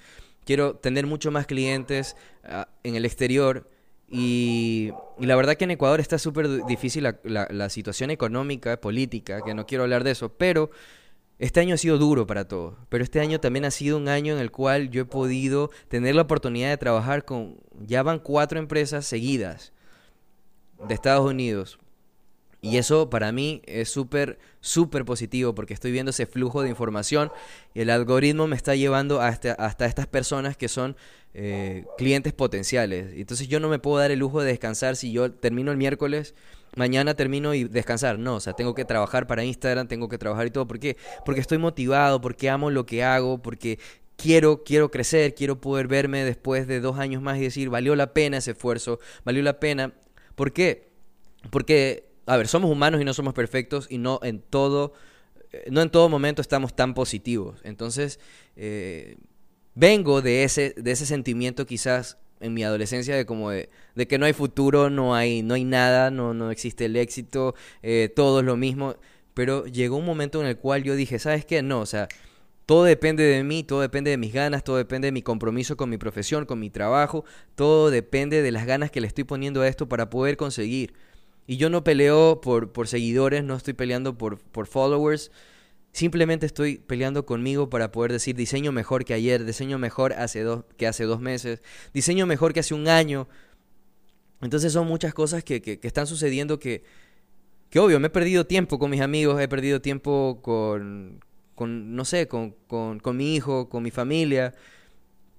Quiero 0.45 0.75
tener 0.75 1.07
mucho 1.07 1.31
más 1.31 1.45
clientes 1.45 2.15
ah, 2.43 2.67
en 2.83 2.95
el 2.95 3.05
exterior. 3.05 3.69
Y, 4.09 4.91
la 5.17 5.35
verdad 5.35 5.55
que 5.55 5.63
en 5.63 5.71
Ecuador 5.71 5.99
está 5.99 6.19
súper 6.19 6.65
difícil 6.65 7.07
la, 7.23 7.69
situación 7.69 8.11
económica, 8.11 8.79
política, 8.79 9.41
que 9.41 9.53
no 9.53 9.65
quiero 9.65 9.83
hablar 9.83 10.03
de 10.03 10.11
eso, 10.11 10.29
pero 10.29 10.69
este 11.39 11.61
año 11.61 11.75
ha 11.75 11.77
sido 11.77 11.97
duro 11.97 12.27
para 12.27 12.47
todos. 12.47 12.75
Pero 12.89 13.03
este 13.03 13.21
año 13.21 13.39
también 13.39 13.65
ha 13.65 13.71
sido 13.71 13.97
un 13.97 14.07
año 14.07 14.33
en 14.33 14.39
el 14.39 14.51
cual 14.51 14.89
yo 14.89 15.01
he 15.01 15.05
podido 15.05 15.71
tener 15.87 16.15
la 16.15 16.23
oportunidad 16.23 16.69
de 16.69 16.77
trabajar 16.77 17.25
con, 17.25 17.57
ya 17.79 18.03
van 18.03 18.19
cuatro 18.19 18.59
empresas 18.59 19.05
seguidas 19.05 19.73
de 20.87 20.93
Estados 20.93 21.29
Unidos, 21.29 21.79
y 22.63 22.77
eso 22.77 23.09
para 23.09 23.33
mí 23.33 23.61
es 23.65 23.89
súper, 23.89 24.39
súper 24.61 25.03
positivo 25.03 25.53
porque 25.53 25.73
estoy 25.73 25.91
viendo 25.91 26.11
ese 26.11 26.25
flujo 26.25 26.63
de 26.63 26.69
información 26.69 27.29
y 27.73 27.81
el 27.81 27.89
algoritmo 27.89 28.47
me 28.47 28.55
está 28.55 28.73
llevando 28.73 29.19
hasta, 29.19 29.51
hasta 29.51 29.85
estas 29.85 30.07
personas 30.07 30.55
que 30.55 30.69
son 30.69 30.95
eh, 31.33 31.83
clientes 31.97 32.31
potenciales. 32.31 33.15
Entonces 33.17 33.49
yo 33.49 33.59
no 33.59 33.67
me 33.67 33.79
puedo 33.79 33.97
dar 33.97 34.11
el 34.11 34.19
lujo 34.19 34.41
de 34.41 34.47
descansar 34.47 34.95
si 34.95 35.11
yo 35.11 35.29
termino 35.29 35.71
el 35.71 35.77
miércoles, 35.77 36.35
mañana 36.77 37.15
termino 37.15 37.53
y 37.53 37.65
descansar. 37.65 38.17
No, 38.17 38.35
o 38.35 38.39
sea, 38.39 38.53
tengo 38.53 38.73
que 38.73 38.85
trabajar 38.85 39.27
para 39.27 39.43
Instagram, 39.43 39.89
tengo 39.89 40.07
que 40.07 40.17
trabajar 40.17 40.47
y 40.47 40.51
todo. 40.51 40.65
¿Por 40.65 40.79
qué? 40.79 40.95
Porque 41.25 41.41
estoy 41.41 41.57
motivado, 41.57 42.21
porque 42.21 42.49
amo 42.49 42.71
lo 42.71 42.85
que 42.85 43.03
hago, 43.03 43.41
porque 43.41 43.77
quiero, 44.15 44.63
quiero 44.63 44.89
crecer, 44.89 45.35
quiero 45.35 45.59
poder 45.59 45.89
verme 45.89 46.23
después 46.23 46.65
de 46.65 46.79
dos 46.79 46.97
años 46.97 47.21
más 47.21 47.37
y 47.39 47.41
decir, 47.41 47.69
valió 47.69 47.93
la 47.97 48.13
pena 48.13 48.37
ese 48.37 48.51
esfuerzo, 48.51 48.99
valió 49.25 49.43
la 49.43 49.59
pena. 49.59 49.91
¿Por 50.35 50.53
qué? 50.53 50.93
Porque 51.49 52.12
a 52.25 52.37
ver, 52.37 52.47
somos 52.47 52.71
humanos 52.71 53.01
y 53.01 53.05
no 53.05 53.13
somos 53.13 53.33
perfectos 53.33 53.87
y 53.89 53.97
no 53.97 54.19
en 54.23 54.39
todo, 54.39 54.93
eh, 55.51 55.65
no 55.71 55.81
en 55.81 55.89
todo 55.89 56.09
momento 56.09 56.41
estamos 56.41 56.75
tan 56.75 56.93
positivos. 56.93 57.59
Entonces, 57.63 58.19
eh, 58.55 59.17
vengo 59.75 60.21
de 60.21 60.43
ese, 60.43 60.73
de 60.77 60.91
ese 60.91 61.05
sentimiento 61.05 61.65
quizás 61.65 62.17
en 62.39 62.53
mi 62.53 62.63
adolescencia 62.63 63.15
de 63.15 63.25
como 63.25 63.51
de, 63.51 63.69
que 64.07 64.17
no 64.17 64.25
hay 64.25 64.33
futuro, 64.33 64.89
no 64.89 65.15
hay, 65.15 65.41
no 65.43 65.53
hay 65.53 65.63
nada, 65.63 66.11
no, 66.11 66.33
no 66.33 66.51
existe 66.51 66.85
el 66.85 66.95
éxito, 66.97 67.55
eh, 67.81 68.11
todo 68.13 68.39
es 68.39 68.45
lo 68.45 68.57
mismo. 68.57 68.95
Pero 69.33 69.65
llegó 69.65 69.97
un 69.97 70.05
momento 70.05 70.41
en 70.41 70.47
el 70.47 70.57
cual 70.57 70.83
yo 70.83 70.95
dije, 70.95 71.17
¿sabes 71.19 71.45
qué? 71.45 71.63
No, 71.63 71.79
o 71.79 71.85
sea, 71.85 72.07
todo 72.65 72.83
depende 72.83 73.23
de 73.23 73.43
mí, 73.43 73.63
todo 73.63 73.81
depende 73.81 74.11
de 74.11 74.17
mis 74.17 74.33
ganas, 74.33 74.63
todo 74.63 74.77
depende 74.77 75.07
de 75.07 75.11
mi 75.11 75.21
compromiso 75.21 75.75
con 75.75 75.89
mi 75.89 75.97
profesión, 75.97 76.45
con 76.45 76.59
mi 76.59 76.69
trabajo, 76.69 77.25
todo 77.55 77.89
depende 77.89 78.41
de 78.41 78.51
las 78.51 78.65
ganas 78.65 78.91
que 78.91 79.01
le 79.01 79.07
estoy 79.07 79.23
poniendo 79.23 79.61
a 79.61 79.67
esto 79.67 79.89
para 79.89 80.09
poder 80.09 80.37
conseguir. 80.37 80.93
Y 81.45 81.57
yo 81.57 81.69
no 81.69 81.83
peleo 81.83 82.41
por, 82.41 82.71
por 82.71 82.87
seguidores, 82.87 83.43
no 83.43 83.55
estoy 83.55 83.73
peleando 83.73 84.17
por, 84.17 84.39
por 84.39 84.67
followers. 84.67 85.31
Simplemente 85.91 86.45
estoy 86.45 86.77
peleando 86.77 87.25
conmigo 87.25 87.69
para 87.69 87.91
poder 87.91 88.11
decir 88.11 88.35
diseño 88.35 88.71
mejor 88.71 89.05
que 89.05 89.13
ayer, 89.13 89.45
diseño 89.45 89.77
mejor 89.77 90.13
hace 90.13 90.41
dos, 90.41 90.65
que 90.77 90.87
hace 90.87 91.03
dos 91.03 91.19
meses, 91.19 91.61
diseño 91.93 92.25
mejor 92.25 92.53
que 92.53 92.61
hace 92.61 92.73
un 92.73 92.87
año. 92.87 93.27
Entonces 94.41 94.73
son 94.73 94.87
muchas 94.87 95.13
cosas 95.13 95.43
que, 95.43 95.61
que, 95.61 95.79
están 95.83 96.07
sucediendo 96.07 96.59
que, 96.59 96.83
que, 97.69 97.79
obvio, 97.79 97.99
me 97.99 98.07
he 98.07 98.09
perdido 98.09 98.45
tiempo 98.45 98.79
con 98.79 98.89
mis 98.89 99.01
amigos, 99.01 99.39
he 99.39 99.47
perdido 99.47 99.81
tiempo 99.81 100.39
con, 100.41 101.19
con 101.55 101.95
no 101.95 102.05
sé, 102.05 102.27
con, 102.27 102.55
con, 102.67 102.99
con 102.99 103.15
mi 103.15 103.35
hijo, 103.35 103.69
con 103.69 103.83
mi 103.83 103.91
familia 103.91 104.53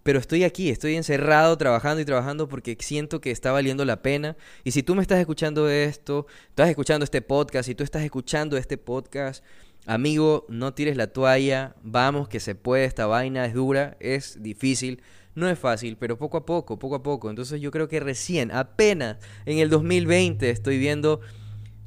pero 0.05 0.19
estoy 0.19 0.45
aquí, 0.45 0.69
estoy 0.69 0.97
encerrado 0.97 1.57
trabajando 1.57 2.01
y 2.01 2.05
trabajando 2.05 2.47
porque 2.47 2.77
siento 2.79 3.23
que 3.23 3.31
está 3.31 3.53
valiendo 3.53 3.87
la 3.87 4.03
pena. 4.03 4.37
Y 4.63 4.73
si 4.73 4.83
tú 4.83 4.95
me 4.95 5.01
estás 5.01 5.19
escuchando 5.19 5.69
esto, 5.71 6.27
estás 6.51 6.69
escuchando 6.69 7.05
este 7.05 7.23
podcast, 7.23 7.67
si 7.67 7.75
tú 7.75 7.83
estás 7.83 8.03
escuchando 8.03 8.59
este 8.59 8.77
podcast, 8.77 9.43
amigo, 9.87 10.45
no 10.51 10.75
tires 10.75 10.99
la 10.99 11.07
toalla, 11.07 11.75
vamos 11.83 12.29
que 12.29 12.39
se 12.39 12.55
puede, 12.55 12.85
esta 12.85 13.07
vaina 13.07 13.47
es 13.47 13.55
dura, 13.55 13.97
es 13.99 14.43
difícil. 14.43 15.03
No 15.35 15.49
es 15.49 15.59
fácil, 15.59 15.97
pero 15.97 16.19
poco 16.19 16.37
a 16.37 16.47
poco, 16.47 16.79
poco 16.79 16.97
a 16.97 17.03
poco. 17.03 17.31
Entonces 17.31 17.63
yo 17.63 17.71
creo 17.71 17.89
que 17.89 17.99
recién, 17.99 18.53
apenas 18.53 19.17
en 19.47 19.59
el 19.59 19.71
2020 19.71 20.51
estoy 20.51 20.79
viendo 20.79 21.23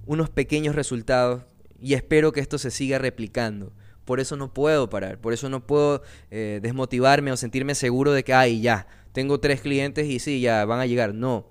unos 0.08 0.32
pequeños 0.32 0.74
resultados 0.74 1.44
y 1.80 1.94
espero 1.94 2.32
que 2.32 2.40
esto 2.40 2.58
se 2.58 2.72
siga 2.72 2.98
replicando 2.98 3.74
por 4.08 4.22
eso 4.22 4.38
no 4.38 4.54
puedo 4.54 4.90
parar, 4.90 5.20
por 5.20 5.34
eso 5.34 5.50
no 5.50 5.68
puedo 5.68 6.02
eh, 6.32 6.60
desmotivarme 6.64 7.34
o 7.34 7.36
sentirme 7.36 7.76
seguro 7.76 8.14
de 8.14 8.24
que, 8.24 8.34
ay, 8.34 8.62
ya, 8.62 8.88
tengo 9.12 9.42
tres 9.42 9.60
clientes 9.60 10.08
y 10.08 10.20
sí, 10.20 10.40
ya 10.40 10.64
van 10.64 10.80
a 10.80 10.86
llegar. 10.86 11.14
No, 11.14 11.46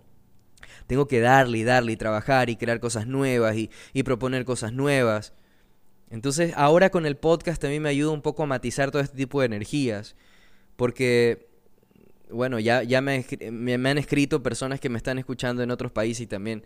tengo 0.86 1.06
que 1.06 1.20
darle 1.20 1.58
y 1.58 1.64
darle 1.64 1.92
y 1.92 1.96
trabajar 1.96 2.48
y 2.48 2.56
crear 2.56 2.80
cosas 2.80 3.06
nuevas 3.06 3.56
y, 3.56 4.02
proponer 4.04 4.46
cosas 4.46 4.72
nuevas. 4.72 5.34
Entonces, 6.08 6.54
ahora 6.56 6.88
con 6.88 7.04
el 7.04 7.18
podcast 7.18 7.60
también 7.60 7.82
me 7.82 7.90
ayuda 7.90 8.12
un 8.12 8.22
poco 8.22 8.44
a 8.44 8.46
matizar 8.46 8.90
todo 8.90 9.02
este 9.02 9.18
tipo 9.18 9.40
de 9.40 9.46
energías, 9.46 10.16
porque, 10.76 11.50
bueno, 12.30 12.58
ya, 12.58 12.84
ya 12.84 13.02
me, 13.02 13.22
me, 13.52 13.76
me 13.76 13.90
han 13.90 13.98
escrito 13.98 14.42
personas 14.42 14.80
que 14.80 14.88
me 14.88 14.96
están 14.96 15.18
escuchando 15.18 15.62
en 15.62 15.70
otros 15.70 15.92
países 15.92 16.22
y 16.22 16.26
también, 16.26 16.64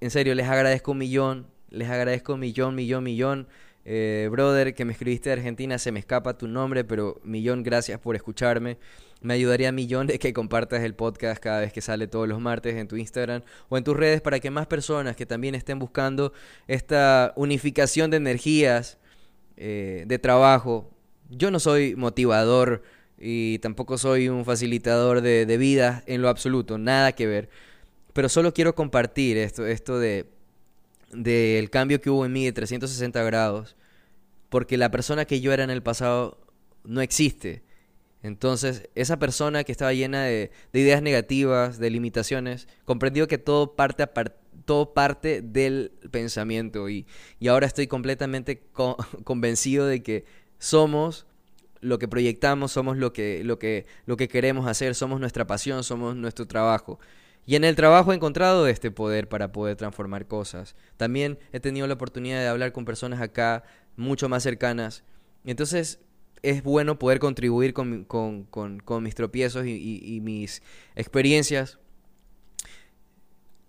en 0.00 0.10
serio, 0.10 0.34
les 0.34 0.48
agradezco 0.48 0.90
un 0.90 0.98
millón, 0.98 1.46
les 1.68 1.88
agradezco 1.88 2.34
un 2.34 2.40
millón, 2.40 2.74
millón, 2.74 3.04
millón 3.04 3.46
eh, 3.92 4.28
brother, 4.30 4.72
que 4.72 4.84
me 4.84 4.92
escribiste 4.92 5.30
de 5.30 5.32
Argentina, 5.32 5.76
se 5.76 5.90
me 5.90 5.98
escapa 5.98 6.38
tu 6.38 6.46
nombre, 6.46 6.84
pero 6.84 7.20
millón 7.24 7.64
gracias 7.64 7.98
por 7.98 8.14
escucharme. 8.14 8.78
Me 9.20 9.34
ayudaría 9.34 9.72
millón 9.72 10.06
de 10.06 10.20
que 10.20 10.32
compartas 10.32 10.84
el 10.84 10.94
podcast 10.94 11.42
cada 11.42 11.58
vez 11.58 11.72
que 11.72 11.80
sale 11.80 12.06
todos 12.06 12.28
los 12.28 12.40
martes 12.40 12.76
en 12.76 12.86
tu 12.86 12.96
Instagram 12.96 13.42
o 13.68 13.76
en 13.76 13.82
tus 13.82 13.96
redes 13.96 14.20
para 14.20 14.38
que 14.38 14.48
más 14.48 14.68
personas 14.68 15.16
que 15.16 15.26
también 15.26 15.56
estén 15.56 15.80
buscando 15.80 16.32
esta 16.68 17.32
unificación 17.34 18.12
de 18.12 18.18
energías, 18.18 18.98
eh, 19.56 20.04
de 20.06 20.18
trabajo. 20.20 20.88
Yo 21.28 21.50
no 21.50 21.58
soy 21.58 21.96
motivador 21.96 22.84
y 23.18 23.58
tampoco 23.58 23.98
soy 23.98 24.28
un 24.28 24.44
facilitador 24.44 25.20
de, 25.20 25.46
de 25.46 25.56
vida 25.58 26.04
en 26.06 26.22
lo 26.22 26.28
absoluto, 26.28 26.78
nada 26.78 27.10
que 27.10 27.26
ver. 27.26 27.48
Pero 28.12 28.28
solo 28.28 28.54
quiero 28.54 28.76
compartir 28.76 29.36
esto, 29.36 29.66
esto 29.66 29.98
de 29.98 30.28
del 31.12 31.70
cambio 31.70 32.00
que 32.00 32.10
hubo 32.10 32.24
en 32.24 32.32
mí 32.32 32.44
de 32.44 32.52
360 32.52 33.22
grados, 33.24 33.76
porque 34.50 34.76
la 34.76 34.90
persona 34.90 35.24
que 35.24 35.40
yo 35.40 35.52
era 35.52 35.64
en 35.64 35.70
el 35.70 35.82
pasado 35.82 36.38
no 36.84 37.00
existe. 37.00 37.62
Entonces, 38.22 38.90
esa 38.94 39.18
persona 39.18 39.64
que 39.64 39.72
estaba 39.72 39.94
llena 39.94 40.24
de, 40.24 40.50
ideas 40.74 41.00
negativas, 41.00 41.78
de 41.78 41.88
limitaciones, 41.88 42.68
comprendió 42.84 43.26
que 43.28 43.38
todo 43.38 43.74
parte, 43.76 44.06
todo 44.66 44.92
parte 44.92 45.40
del 45.40 45.92
pensamiento 46.10 46.90
y, 46.90 47.06
ahora 47.48 47.66
estoy 47.66 47.86
completamente 47.86 48.62
convencido 49.24 49.86
de 49.86 50.02
que 50.02 50.24
somos 50.58 51.26
lo 51.80 51.98
que 51.98 52.08
proyectamos, 52.08 52.72
somos 52.72 52.98
lo 52.98 53.14
que, 53.14 53.42
lo 53.42 53.58
que, 53.58 53.86
lo 54.04 54.18
que 54.18 54.28
queremos 54.28 54.66
hacer, 54.66 54.94
somos 54.94 55.18
nuestra 55.18 55.46
pasión, 55.46 55.82
somos 55.82 56.14
nuestro 56.14 56.46
trabajo. 56.46 56.98
Y 57.46 57.56
en 57.56 57.64
el 57.64 57.74
trabajo 57.74 58.12
he 58.12 58.14
encontrado 58.14 58.66
este 58.66 58.90
poder 58.90 59.28
para 59.28 59.50
poder 59.50 59.76
transformar 59.76 60.26
cosas. 60.26 60.76
También 60.98 61.38
he 61.52 61.60
tenido 61.60 61.86
la 61.86 61.94
oportunidad 61.94 62.38
de 62.38 62.48
hablar 62.48 62.72
con 62.72 62.84
personas 62.84 63.20
acá 63.20 63.64
mucho 63.96 64.28
más 64.28 64.42
cercanas. 64.42 65.04
Entonces 65.44 66.00
es 66.42 66.62
bueno 66.62 66.98
poder 66.98 67.18
contribuir 67.18 67.74
con, 67.74 68.06
mis 69.02 69.14
tropiezos 69.14 69.66
y 69.66 70.20
mis 70.22 70.62
experiencias 70.94 71.78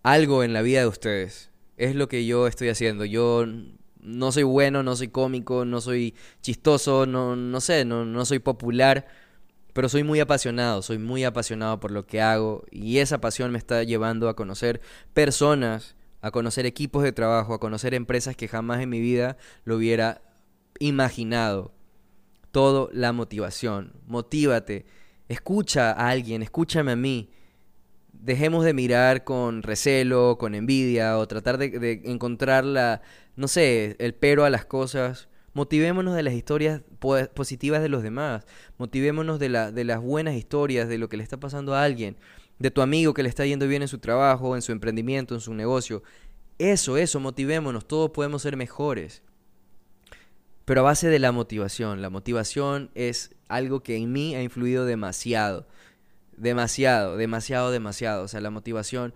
algo 0.03 0.43
en 0.43 0.53
la 0.53 0.61
vida 0.61 0.81
de 0.81 0.87
ustedes. 0.87 1.49
Es 1.77 1.95
lo 1.95 2.07
que 2.07 2.25
yo 2.25 2.47
estoy 2.47 2.69
haciendo. 2.69 3.05
Yo 3.05 3.45
no 3.99 4.31
soy 4.31 4.43
bueno, 4.43 4.83
no 4.83 4.95
soy 4.95 5.09
cómico, 5.09 5.65
no 5.65 5.81
soy 5.81 6.15
chistoso, 6.41 7.05
no, 7.05 7.35
no 7.35 7.61
sé, 7.61 7.85
no, 7.85 8.05
no 8.05 8.25
soy 8.25 8.39
popular, 8.39 9.07
pero 9.73 9.89
soy 9.89 10.03
muy 10.03 10.19
apasionado, 10.19 10.81
soy 10.81 10.97
muy 10.97 11.23
apasionado 11.23 11.79
por 11.79 11.91
lo 11.91 12.05
que 12.05 12.21
hago 12.21 12.65
y 12.71 12.97
esa 12.97 13.21
pasión 13.21 13.51
me 13.51 13.57
está 13.57 13.83
llevando 13.83 14.27
a 14.27 14.35
conocer 14.35 14.81
personas, 15.13 15.95
a 16.21 16.31
conocer 16.31 16.65
equipos 16.65 17.03
de 17.03 17.11
trabajo, 17.11 17.53
a 17.53 17.59
conocer 17.59 17.93
empresas 17.93 18.35
que 18.35 18.47
jamás 18.47 18.81
en 18.81 18.89
mi 18.89 18.99
vida 18.99 19.37
lo 19.63 19.75
hubiera 19.75 20.21
imaginado. 20.79 21.73
Todo 22.51 22.89
la 22.93 23.13
motivación. 23.13 23.93
Motívate. 24.07 24.85
Escucha 25.29 25.91
a 25.91 26.09
alguien, 26.09 26.41
escúchame 26.41 26.91
a 26.91 26.95
mí 26.95 27.29
dejemos 28.21 28.63
de 28.63 28.73
mirar 28.73 29.23
con 29.23 29.63
recelo, 29.63 30.37
con 30.39 30.55
envidia 30.55 31.17
o 31.17 31.27
tratar 31.27 31.57
de, 31.57 32.01
encontrar 32.05 32.63
la, 32.63 33.01
no 33.35 33.47
sé, 33.47 33.95
el 33.99 34.13
pero 34.13 34.45
a 34.45 34.49
las 34.49 34.65
cosas. 34.65 35.27
Motivémonos 35.53 36.15
de 36.15 36.23
las 36.23 36.33
historias 36.33 36.81
positivas 37.33 37.81
de 37.81 37.89
los 37.89 38.03
demás. 38.03 38.45
Motivémonos 38.77 39.37
de, 39.37 39.49
la, 39.49 39.71
de 39.71 39.83
las 39.83 39.99
buenas 39.99 40.35
historias, 40.35 40.87
de 40.87 40.97
lo 40.97 41.09
que 41.09 41.17
le 41.17 41.23
está 41.23 41.37
pasando 41.37 41.75
a 41.75 41.83
alguien, 41.83 42.15
de 42.61 42.71
tu 42.71 42.81
amigo 42.81 43.13
que 43.13 43.23
le 43.23 43.29
está 43.29 43.45
yendo 43.45 43.67
bien 43.67 43.81
en 43.81 43.87
su 43.87 43.97
trabajo, 43.97 44.55
en 44.55 44.61
su 44.61 44.71
emprendimiento, 44.71 45.33
en 45.33 45.41
su 45.41 45.53
negocio. 45.53 46.03
Eso, 46.59 46.95
eso, 46.97 47.19
motivémonos. 47.19 47.87
Todos 47.87 48.11
podemos 48.11 48.43
ser 48.43 48.55
mejores. 48.55 49.23
Pero 50.65 50.81
a 50.81 50.83
base 50.83 51.09
de 51.09 51.19
la 51.19 51.31
motivación. 51.31 52.01
La 52.01 52.11
motivación 52.11 52.91
es 52.93 53.31
algo 53.47 53.81
que 53.81 53.97
en 53.97 54.11
mí 54.11 54.35
ha 54.35 54.43
influido 54.43 54.85
demasiado. 54.85 55.67
Demasiado, 56.37 57.17
demasiado, 57.17 57.71
demasiado. 57.71 58.23
O 58.23 58.27
sea, 58.27 58.41
la 58.41 58.51
motivación, 58.51 59.13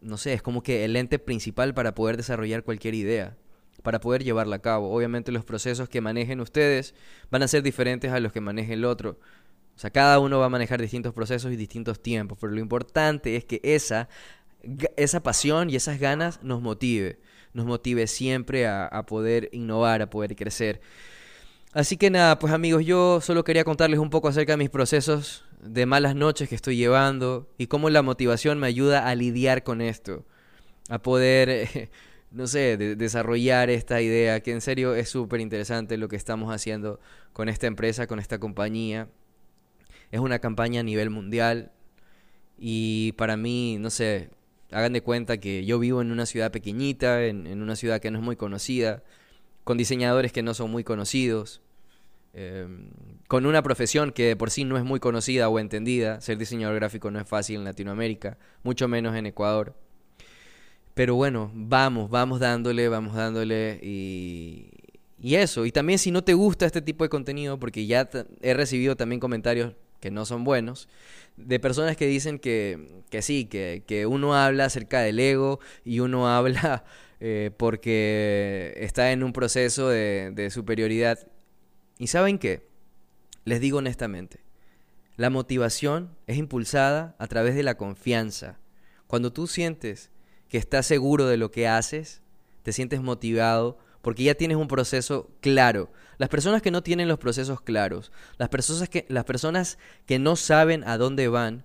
no 0.00 0.16
sé, 0.16 0.32
es 0.32 0.42
como 0.42 0.62
que 0.62 0.84
el 0.84 0.94
ente 0.94 1.18
principal 1.18 1.74
para 1.74 1.94
poder 1.94 2.16
desarrollar 2.16 2.62
cualquier 2.62 2.94
idea, 2.94 3.36
para 3.82 4.00
poder 4.00 4.22
llevarla 4.22 4.56
a 4.56 4.62
cabo. 4.62 4.94
Obviamente 4.94 5.32
los 5.32 5.44
procesos 5.44 5.88
que 5.88 6.00
manejen 6.00 6.40
ustedes 6.40 6.94
van 7.30 7.42
a 7.42 7.48
ser 7.48 7.64
diferentes 7.64 8.12
a 8.12 8.20
los 8.20 8.32
que 8.32 8.40
maneje 8.40 8.74
el 8.74 8.84
otro. 8.84 9.18
O 9.78 9.80
sea, 9.80 9.90
cada 9.90 10.18
uno 10.18 10.40
va 10.40 10.46
a 10.46 10.48
manejar 10.48 10.82
distintos 10.82 11.14
procesos 11.14 11.52
y 11.52 11.56
distintos 11.56 12.02
tiempos, 12.02 12.36
pero 12.40 12.52
lo 12.52 12.58
importante 12.58 13.36
es 13.36 13.44
que 13.44 13.60
esa, 13.62 14.08
esa 14.96 15.22
pasión 15.22 15.70
y 15.70 15.76
esas 15.76 16.00
ganas 16.00 16.42
nos 16.42 16.60
motive, 16.60 17.20
nos 17.52 17.64
motive 17.64 18.08
siempre 18.08 18.66
a, 18.66 18.86
a 18.86 19.06
poder 19.06 19.48
innovar, 19.52 20.02
a 20.02 20.10
poder 20.10 20.34
crecer. 20.34 20.80
Así 21.72 21.96
que 21.96 22.10
nada, 22.10 22.40
pues 22.40 22.52
amigos, 22.52 22.84
yo 22.84 23.20
solo 23.20 23.44
quería 23.44 23.62
contarles 23.62 24.00
un 24.00 24.10
poco 24.10 24.26
acerca 24.26 24.54
de 24.54 24.56
mis 24.56 24.68
procesos 24.68 25.44
de 25.62 25.86
malas 25.86 26.16
noches 26.16 26.48
que 26.48 26.56
estoy 26.56 26.76
llevando 26.76 27.48
y 27.56 27.68
cómo 27.68 27.88
la 27.88 28.02
motivación 28.02 28.58
me 28.58 28.66
ayuda 28.66 29.06
a 29.06 29.14
lidiar 29.14 29.62
con 29.62 29.80
esto, 29.80 30.26
a 30.88 31.00
poder, 31.00 31.88
no 32.32 32.48
sé, 32.48 32.76
desarrollar 32.96 33.70
esta 33.70 34.00
idea, 34.00 34.40
que 34.40 34.50
en 34.50 34.60
serio 34.60 34.96
es 34.96 35.08
súper 35.08 35.38
interesante 35.38 35.98
lo 35.98 36.08
que 36.08 36.16
estamos 36.16 36.52
haciendo 36.52 36.98
con 37.32 37.48
esta 37.48 37.68
empresa, 37.68 38.08
con 38.08 38.18
esta 38.18 38.40
compañía. 38.40 39.08
Es 40.10 40.20
una 40.20 40.38
campaña 40.38 40.80
a 40.80 40.84
nivel 40.84 41.10
mundial 41.10 41.72
y 42.58 43.12
para 43.12 43.36
mí, 43.36 43.76
no 43.78 43.90
sé, 43.90 44.30
hagan 44.70 44.92
de 44.92 45.02
cuenta 45.02 45.38
que 45.38 45.64
yo 45.64 45.78
vivo 45.78 46.00
en 46.00 46.12
una 46.12 46.26
ciudad 46.26 46.50
pequeñita, 46.50 47.24
en, 47.24 47.62
una 47.62 47.76
ciudad 47.76 48.00
que 48.00 48.10
no 48.10 48.18
es 48.18 48.24
muy 48.24 48.36
conocida, 48.36 49.02
con 49.64 49.78
diseñadores 49.78 50.32
que 50.32 50.42
no 50.42 50.54
son 50.54 50.70
muy 50.70 50.84
conocidos 50.84 51.62
Em, 52.40 52.90
con 53.26 53.46
una 53.46 53.62
profesión 53.62 54.12
que 54.12 54.36
por 54.36 54.50
sí 54.50 54.64
no 54.64 54.76
es 54.76 54.84
muy 54.84 55.00
conocida 55.00 55.48
o 55.48 55.58
entendida. 55.58 56.20
Ser 56.20 56.38
diseñador 56.38 56.76
gráfico 56.76 57.10
no 57.10 57.18
es 57.18 57.26
fácil 57.26 57.56
en 57.56 57.64
Latinoamérica, 57.64 58.38
mucho 58.62 58.86
menos 58.86 59.16
en 59.16 59.26
Ecuador. 59.26 59.74
Pero 60.94 61.14
bueno, 61.14 61.50
vamos, 61.54 62.10
vamos 62.10 62.40
dándole, 62.40 62.88
vamos 62.88 63.14
dándole 63.14 63.80
y 63.82 65.34
eso. 65.34 65.66
Y 65.66 65.72
también 65.72 65.98
si 65.98 66.10
no 66.10 66.22
te 66.22 66.34
gusta 66.34 66.66
este 66.66 66.82
tipo 66.82 67.04
de 67.04 67.10
contenido, 67.10 67.58
porque 67.58 67.86
ya 67.86 68.08
he 68.40 68.54
recibido 68.54 68.96
también 68.96 69.20
comentarios 69.20 69.74
que 70.00 70.10
no 70.10 70.24
son 70.24 70.44
buenos, 70.44 70.88
de 71.36 71.60
personas 71.60 71.96
que 71.96 72.06
dicen 72.06 72.38
que, 72.38 73.02
que 73.10 73.22
sí, 73.22 73.44
que, 73.46 73.82
que, 73.86 74.06
uno 74.06 74.34
habla 74.34 74.66
acerca 74.66 75.00
del 75.00 75.18
ego 75.18 75.60
y 75.84 76.00
uno 76.00 76.28
habla 76.34 76.84
eh, 77.20 77.50
porque 77.56 78.74
está 78.76 79.12
en 79.12 79.22
un 79.22 79.32
proceso 79.32 79.88
de, 79.88 80.32
de 80.34 80.50
superioridad. 80.50 81.26
¿Y 81.98 82.08
saben 82.08 82.38
qué? 82.38 82.66
Les 83.44 83.60
digo 83.60 83.78
honestamente, 83.78 84.40
la 85.16 85.30
motivación 85.30 86.16
es 86.26 86.36
impulsada 86.36 87.16
a 87.18 87.26
través 87.26 87.54
de 87.54 87.62
la 87.62 87.76
confianza. 87.76 88.58
Cuando 89.06 89.32
tú 89.32 89.46
sientes 89.46 90.10
que 90.48 90.58
estás 90.58 90.86
seguro 90.86 91.26
de 91.26 91.36
lo 91.36 91.50
que 91.50 91.66
haces, 91.66 92.22
te 92.62 92.72
sientes 92.72 93.00
motivado 93.00 93.78
porque 94.02 94.24
ya 94.24 94.34
tienes 94.34 94.56
un 94.56 94.68
proceso 94.68 95.30
claro. 95.40 95.90
Las 96.18 96.28
personas 96.28 96.62
que 96.62 96.70
no 96.70 96.82
tienen 96.82 97.08
los 97.08 97.18
procesos 97.18 97.60
claros, 97.60 98.12
las 98.38 98.48
personas 98.48 98.88
que, 98.88 99.06
las 99.08 99.24
personas 99.24 99.78
que 100.06 100.18
no 100.18 100.36
saben 100.36 100.82
a 100.84 100.98
dónde 100.98 101.28
van, 101.28 101.64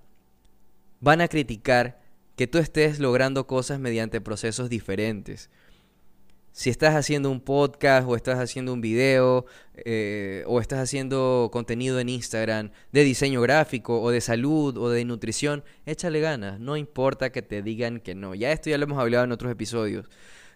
van 1.00 1.22
a 1.22 1.28
criticar 1.28 2.02
que 2.36 2.48
tú 2.48 2.58
estés 2.58 3.00
logrando 3.00 3.48
cosas 3.48 3.80
mediante 3.80 4.22
procesos 4.22 4.70
diferentes 4.70 5.50
si 6.54 6.70
estás 6.70 6.96
haciendo 6.96 7.32
un 7.32 7.42
podcast 7.42 8.08
o 8.08 8.16
estás 8.16 8.40
haciendo 8.40 8.74
un 8.74 8.80
video 8.80 9.46
eh, 9.74 10.44
o 10.46 10.62
estás 10.62 10.80
haciendo 10.80 11.50
contenido 11.52 12.00
en 12.00 12.10
Instagram 12.10 12.70
de 12.92 13.04
diseño 13.04 13.42
gráfico 13.42 14.00
o 14.00 14.12
de 14.12 14.22
salud 14.22 14.78
o 14.78 14.90
de 14.90 15.04
nutrición, 15.04 15.64
échale 15.88 16.20
ganas, 16.22 16.60
no 16.60 16.78
importa 16.78 17.32
que 17.32 17.42
te 17.42 17.64
digan 17.64 18.00
que 18.00 18.14
no. 18.14 18.36
Ya 18.36 18.52
esto 18.52 18.70
ya 18.70 18.78
lo 18.78 18.84
hemos 18.84 19.00
hablado 19.00 19.26
en 19.26 19.32
otros 19.32 19.52
episodios. 19.52 20.08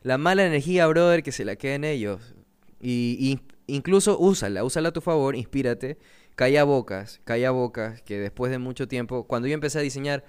La 0.03 0.17
mala 0.17 0.45
energía, 0.45 0.87
brother, 0.87 1.23
que 1.23 1.31
se 1.31 1.45
la 1.45 1.55
queden 1.55 1.83
ellos. 1.83 2.35
Y, 2.79 3.39
incluso 3.67 4.17
úsala, 4.19 4.63
úsala 4.63 4.89
a 4.89 4.93
tu 4.93 5.01
favor, 5.01 5.35
inspírate, 5.35 5.97
calla 6.35 6.63
bocas, 6.63 7.19
calla 7.23 7.51
bocas, 7.51 8.01
que 8.01 8.19
después 8.19 8.51
de 8.51 8.59
mucho 8.59 8.87
tiempo, 8.87 9.25
cuando 9.25 9.47
yo 9.47 9.53
empecé 9.53 9.79
a 9.79 9.81
diseñar, 9.81 10.23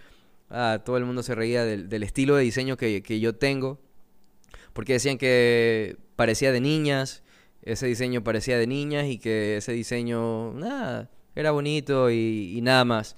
ah, 0.50 0.82
todo 0.84 0.96
el 0.96 1.04
mundo 1.04 1.22
se 1.22 1.34
reía 1.34 1.64
del, 1.64 2.02
estilo 2.02 2.36
de 2.36 2.42
diseño 2.44 2.76
que, 2.76 3.02
que 3.02 3.20
yo 3.20 3.34
tengo 3.34 3.78
porque 4.78 4.92
decían 4.92 5.18
que 5.18 5.96
parecía 6.14 6.52
de 6.52 6.60
niñas, 6.60 7.24
ese 7.62 7.88
diseño 7.88 8.22
parecía 8.22 8.58
de 8.58 8.68
niñas 8.68 9.06
y 9.06 9.18
que 9.18 9.56
ese 9.56 9.72
diseño, 9.72 10.52
nada, 10.52 11.10
era 11.34 11.50
bonito 11.50 12.12
y, 12.12 12.60
nada 12.62 12.84
más. 12.84 13.16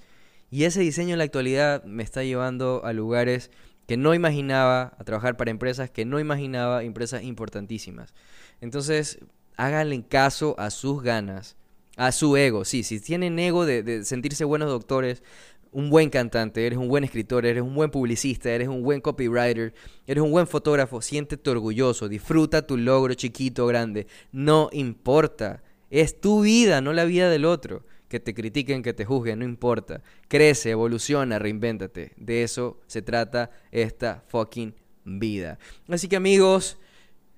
Y 0.51 0.65
ese 0.65 0.81
diseño 0.81 1.13
en 1.13 1.19
la 1.19 1.25
actualidad 1.25 1.85
me 1.85 2.03
está 2.03 2.25
llevando 2.25 2.83
a 2.83 2.95
lugares 2.95 3.51
que 3.91 3.97
no 3.97 4.15
imaginaba, 4.15 4.95
a 4.99 5.03
trabajar 5.03 5.37
para 5.37 5.51
empresas 5.51 5.91
que 5.91 6.05
no 6.05 6.21
imaginaba, 6.21 6.85
empresas 6.85 7.25
importantísimas. 7.25 8.15
Entonces, 8.61 9.19
háganle 9.57 10.01
caso 10.07 10.55
a 10.61 10.71
sus 10.71 11.03
ganas, 11.03 11.57
a 11.97 12.13
su 12.13 12.37
ego. 12.37 12.65
Sí, 12.65 12.85
si 12.85 13.01
tienen 13.01 13.37
ego 13.41 13.67
de, 13.67 14.05
sentirse 14.05 14.45
buenos 14.45 14.69
doctores, 14.69 15.25
un 15.73 15.91
buen 15.91 16.09
cantante, 16.09 16.65
eres 16.65 16.79
un 16.79 16.87
buen 16.87 17.03
escritor, 17.03 17.45
eres 17.45 17.65
un 17.65 17.75
buen 17.75 17.91
publicista, 17.91 18.51
eres 18.51 18.69
un 18.69 18.85
buen 18.85 19.01
copywriter, 19.01 19.75
eres 20.07 20.23
un 20.23 20.31
buen 20.31 20.47
fotógrafo, 20.47 21.03
siéntete 21.03 21.51
orgulloso, 21.51 22.09
disfruta 22.09 22.65
tu 22.65 22.77
logro 22.77 23.15
chiquito 23.15 23.67
grande, 23.67 24.07
no 24.31 24.69
importa, 24.71 25.65
es 25.91 26.21
tu 26.21 26.43
vida, 26.43 26.81
no 26.81 26.93
la 26.93 27.07
vida 27.07 27.29
del 27.29 27.45
otro. 27.45 27.83
Que 28.11 28.21
te 28.21 28.35
critiquen, 28.35 28.83
que 28.83 28.93
te 28.93 29.07
juzguen, 29.07 29.39
no 29.39 29.47
importa. 29.47 30.03
Crece, 30.29 30.71
evoluciona, 30.71 31.39
reinvéntate. 31.39 32.13
De 32.19 32.43
eso 32.43 32.79
se 32.87 33.01
trata 33.01 33.51
esta 33.71 34.25
fucking 34.29 34.75
vida. 35.05 35.59
Así 35.89 36.09
que 36.09 36.17
amigos, 36.17 36.77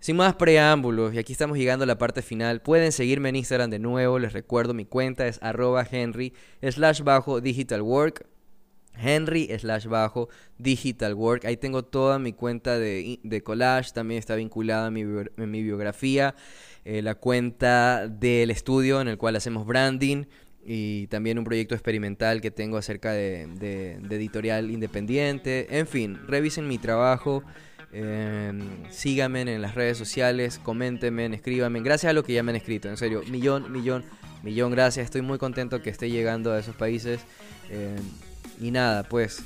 sin 0.00 0.16
más 0.16 0.34
preámbulos, 0.34 1.14
y 1.14 1.18
aquí 1.18 1.32
estamos 1.32 1.56
llegando 1.56 1.84
a 1.84 1.86
la 1.86 1.98
parte 1.98 2.22
final, 2.22 2.60
pueden 2.60 2.90
seguirme 2.90 3.28
en 3.28 3.36
Instagram 3.36 3.70
de 3.70 3.78
nuevo, 3.78 4.18
les 4.18 4.32
recuerdo 4.32 4.74
mi 4.74 4.84
cuenta 4.84 5.28
es 5.28 5.38
arroba 5.42 5.86
henry 5.88 6.32
slash 6.62 7.02
bajo 7.02 7.40
digital. 7.40 7.82
Henry 8.94 9.48
slash 9.58 9.86
bajo 9.86 10.28
digital. 10.58 11.16
Ahí 11.44 11.56
tengo 11.56 11.84
toda 11.84 12.18
mi 12.18 12.32
cuenta 12.32 12.78
de, 12.78 13.42
collage, 13.44 13.92
también 13.92 14.18
está 14.18 14.34
vinculada 14.34 14.86
a 14.86 14.90
mi, 14.90 15.04
mi 15.04 15.62
biografía, 15.62 16.34
eh, 16.84 17.00
la 17.00 17.14
cuenta 17.14 18.08
del 18.08 18.50
estudio 18.50 19.00
en 19.00 19.08
el 19.08 19.18
cual 19.18 19.36
hacemos 19.36 19.66
branding 19.66 20.24
y 20.64 21.06
también 21.08 21.38
un 21.38 21.44
proyecto 21.44 21.74
experimental 21.74 22.40
que 22.40 22.50
tengo 22.50 22.76
acerca 22.76 23.12
de, 23.12 23.98
editorial 24.10 24.70
independiente. 24.70 25.78
En 25.78 25.86
fin, 25.86 26.18
revisen 26.26 26.68
mi 26.68 26.78
trabajo. 26.78 27.42
Eh, 27.94 28.52
síganme 28.90 29.42
en 29.42 29.60
las 29.60 29.74
redes 29.74 29.98
sociales, 29.98 30.58
coméntenme, 30.58 31.26
escríbanme. 31.26 31.80
Gracias 31.80 32.10
a 32.10 32.12
lo 32.12 32.22
que 32.22 32.32
ya 32.32 32.42
me 32.42 32.50
han 32.50 32.56
escrito, 32.56 32.88
en 32.88 32.96
serio, 32.96 33.22
millón, 33.30 33.70
millón 33.70 34.04
millón 34.42 34.70
gracias. 34.70 35.04
Estoy 35.04 35.22
muy 35.22 35.38
contento 35.38 35.82
que 35.82 35.90
esté 35.90 36.10
llegando 36.10 36.52
a 36.52 36.58
esos 36.58 36.76
países. 36.76 37.20
Eh, 37.70 37.96
y 38.60 38.70
nada, 38.70 39.04
pues 39.04 39.42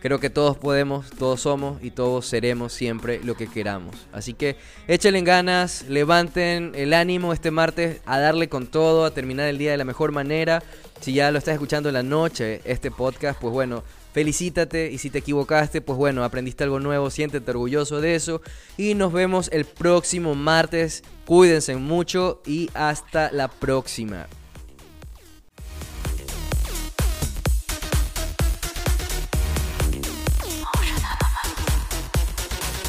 creo 0.00 0.20
que 0.20 0.30
todos 0.30 0.56
podemos, 0.56 1.10
todos 1.10 1.40
somos 1.40 1.82
y 1.82 1.90
todos 1.90 2.26
seremos 2.26 2.72
siempre 2.72 3.20
lo 3.22 3.34
que 3.34 3.48
queramos. 3.48 3.96
Así 4.12 4.34
que 4.34 4.56
échenle 4.86 5.22
ganas, 5.22 5.84
levanten 5.88 6.72
el 6.74 6.94
ánimo 6.94 7.32
este 7.32 7.50
martes 7.50 8.00
a 8.06 8.18
darle 8.18 8.48
con 8.48 8.66
todo, 8.66 9.04
a 9.04 9.12
terminar 9.12 9.48
el 9.48 9.58
día 9.58 9.72
de 9.72 9.76
la 9.76 9.84
mejor 9.84 10.12
manera. 10.12 10.62
Si 11.00 11.12
ya 11.12 11.30
lo 11.30 11.38
estás 11.38 11.54
escuchando 11.54 11.88
en 11.88 11.94
la 11.94 12.02
noche, 12.02 12.60
este 12.64 12.90
podcast, 12.90 13.40
pues 13.40 13.52
bueno, 13.52 13.84
felicítate 14.12 14.90
y 14.90 14.98
si 14.98 15.10
te 15.10 15.18
equivocaste, 15.18 15.80
pues 15.80 15.96
bueno, 15.96 16.24
aprendiste 16.24 16.64
algo 16.64 16.80
nuevo, 16.80 17.10
siéntete 17.10 17.50
orgulloso 17.50 18.00
de 18.00 18.14
eso 18.14 18.40
y 18.76 18.94
nos 18.94 19.12
vemos 19.12 19.48
el 19.52 19.64
próximo 19.64 20.34
martes. 20.34 21.02
Cuídense 21.24 21.76
mucho 21.76 22.40
y 22.46 22.70
hasta 22.74 23.30
la 23.30 23.48
próxima. 23.48 24.26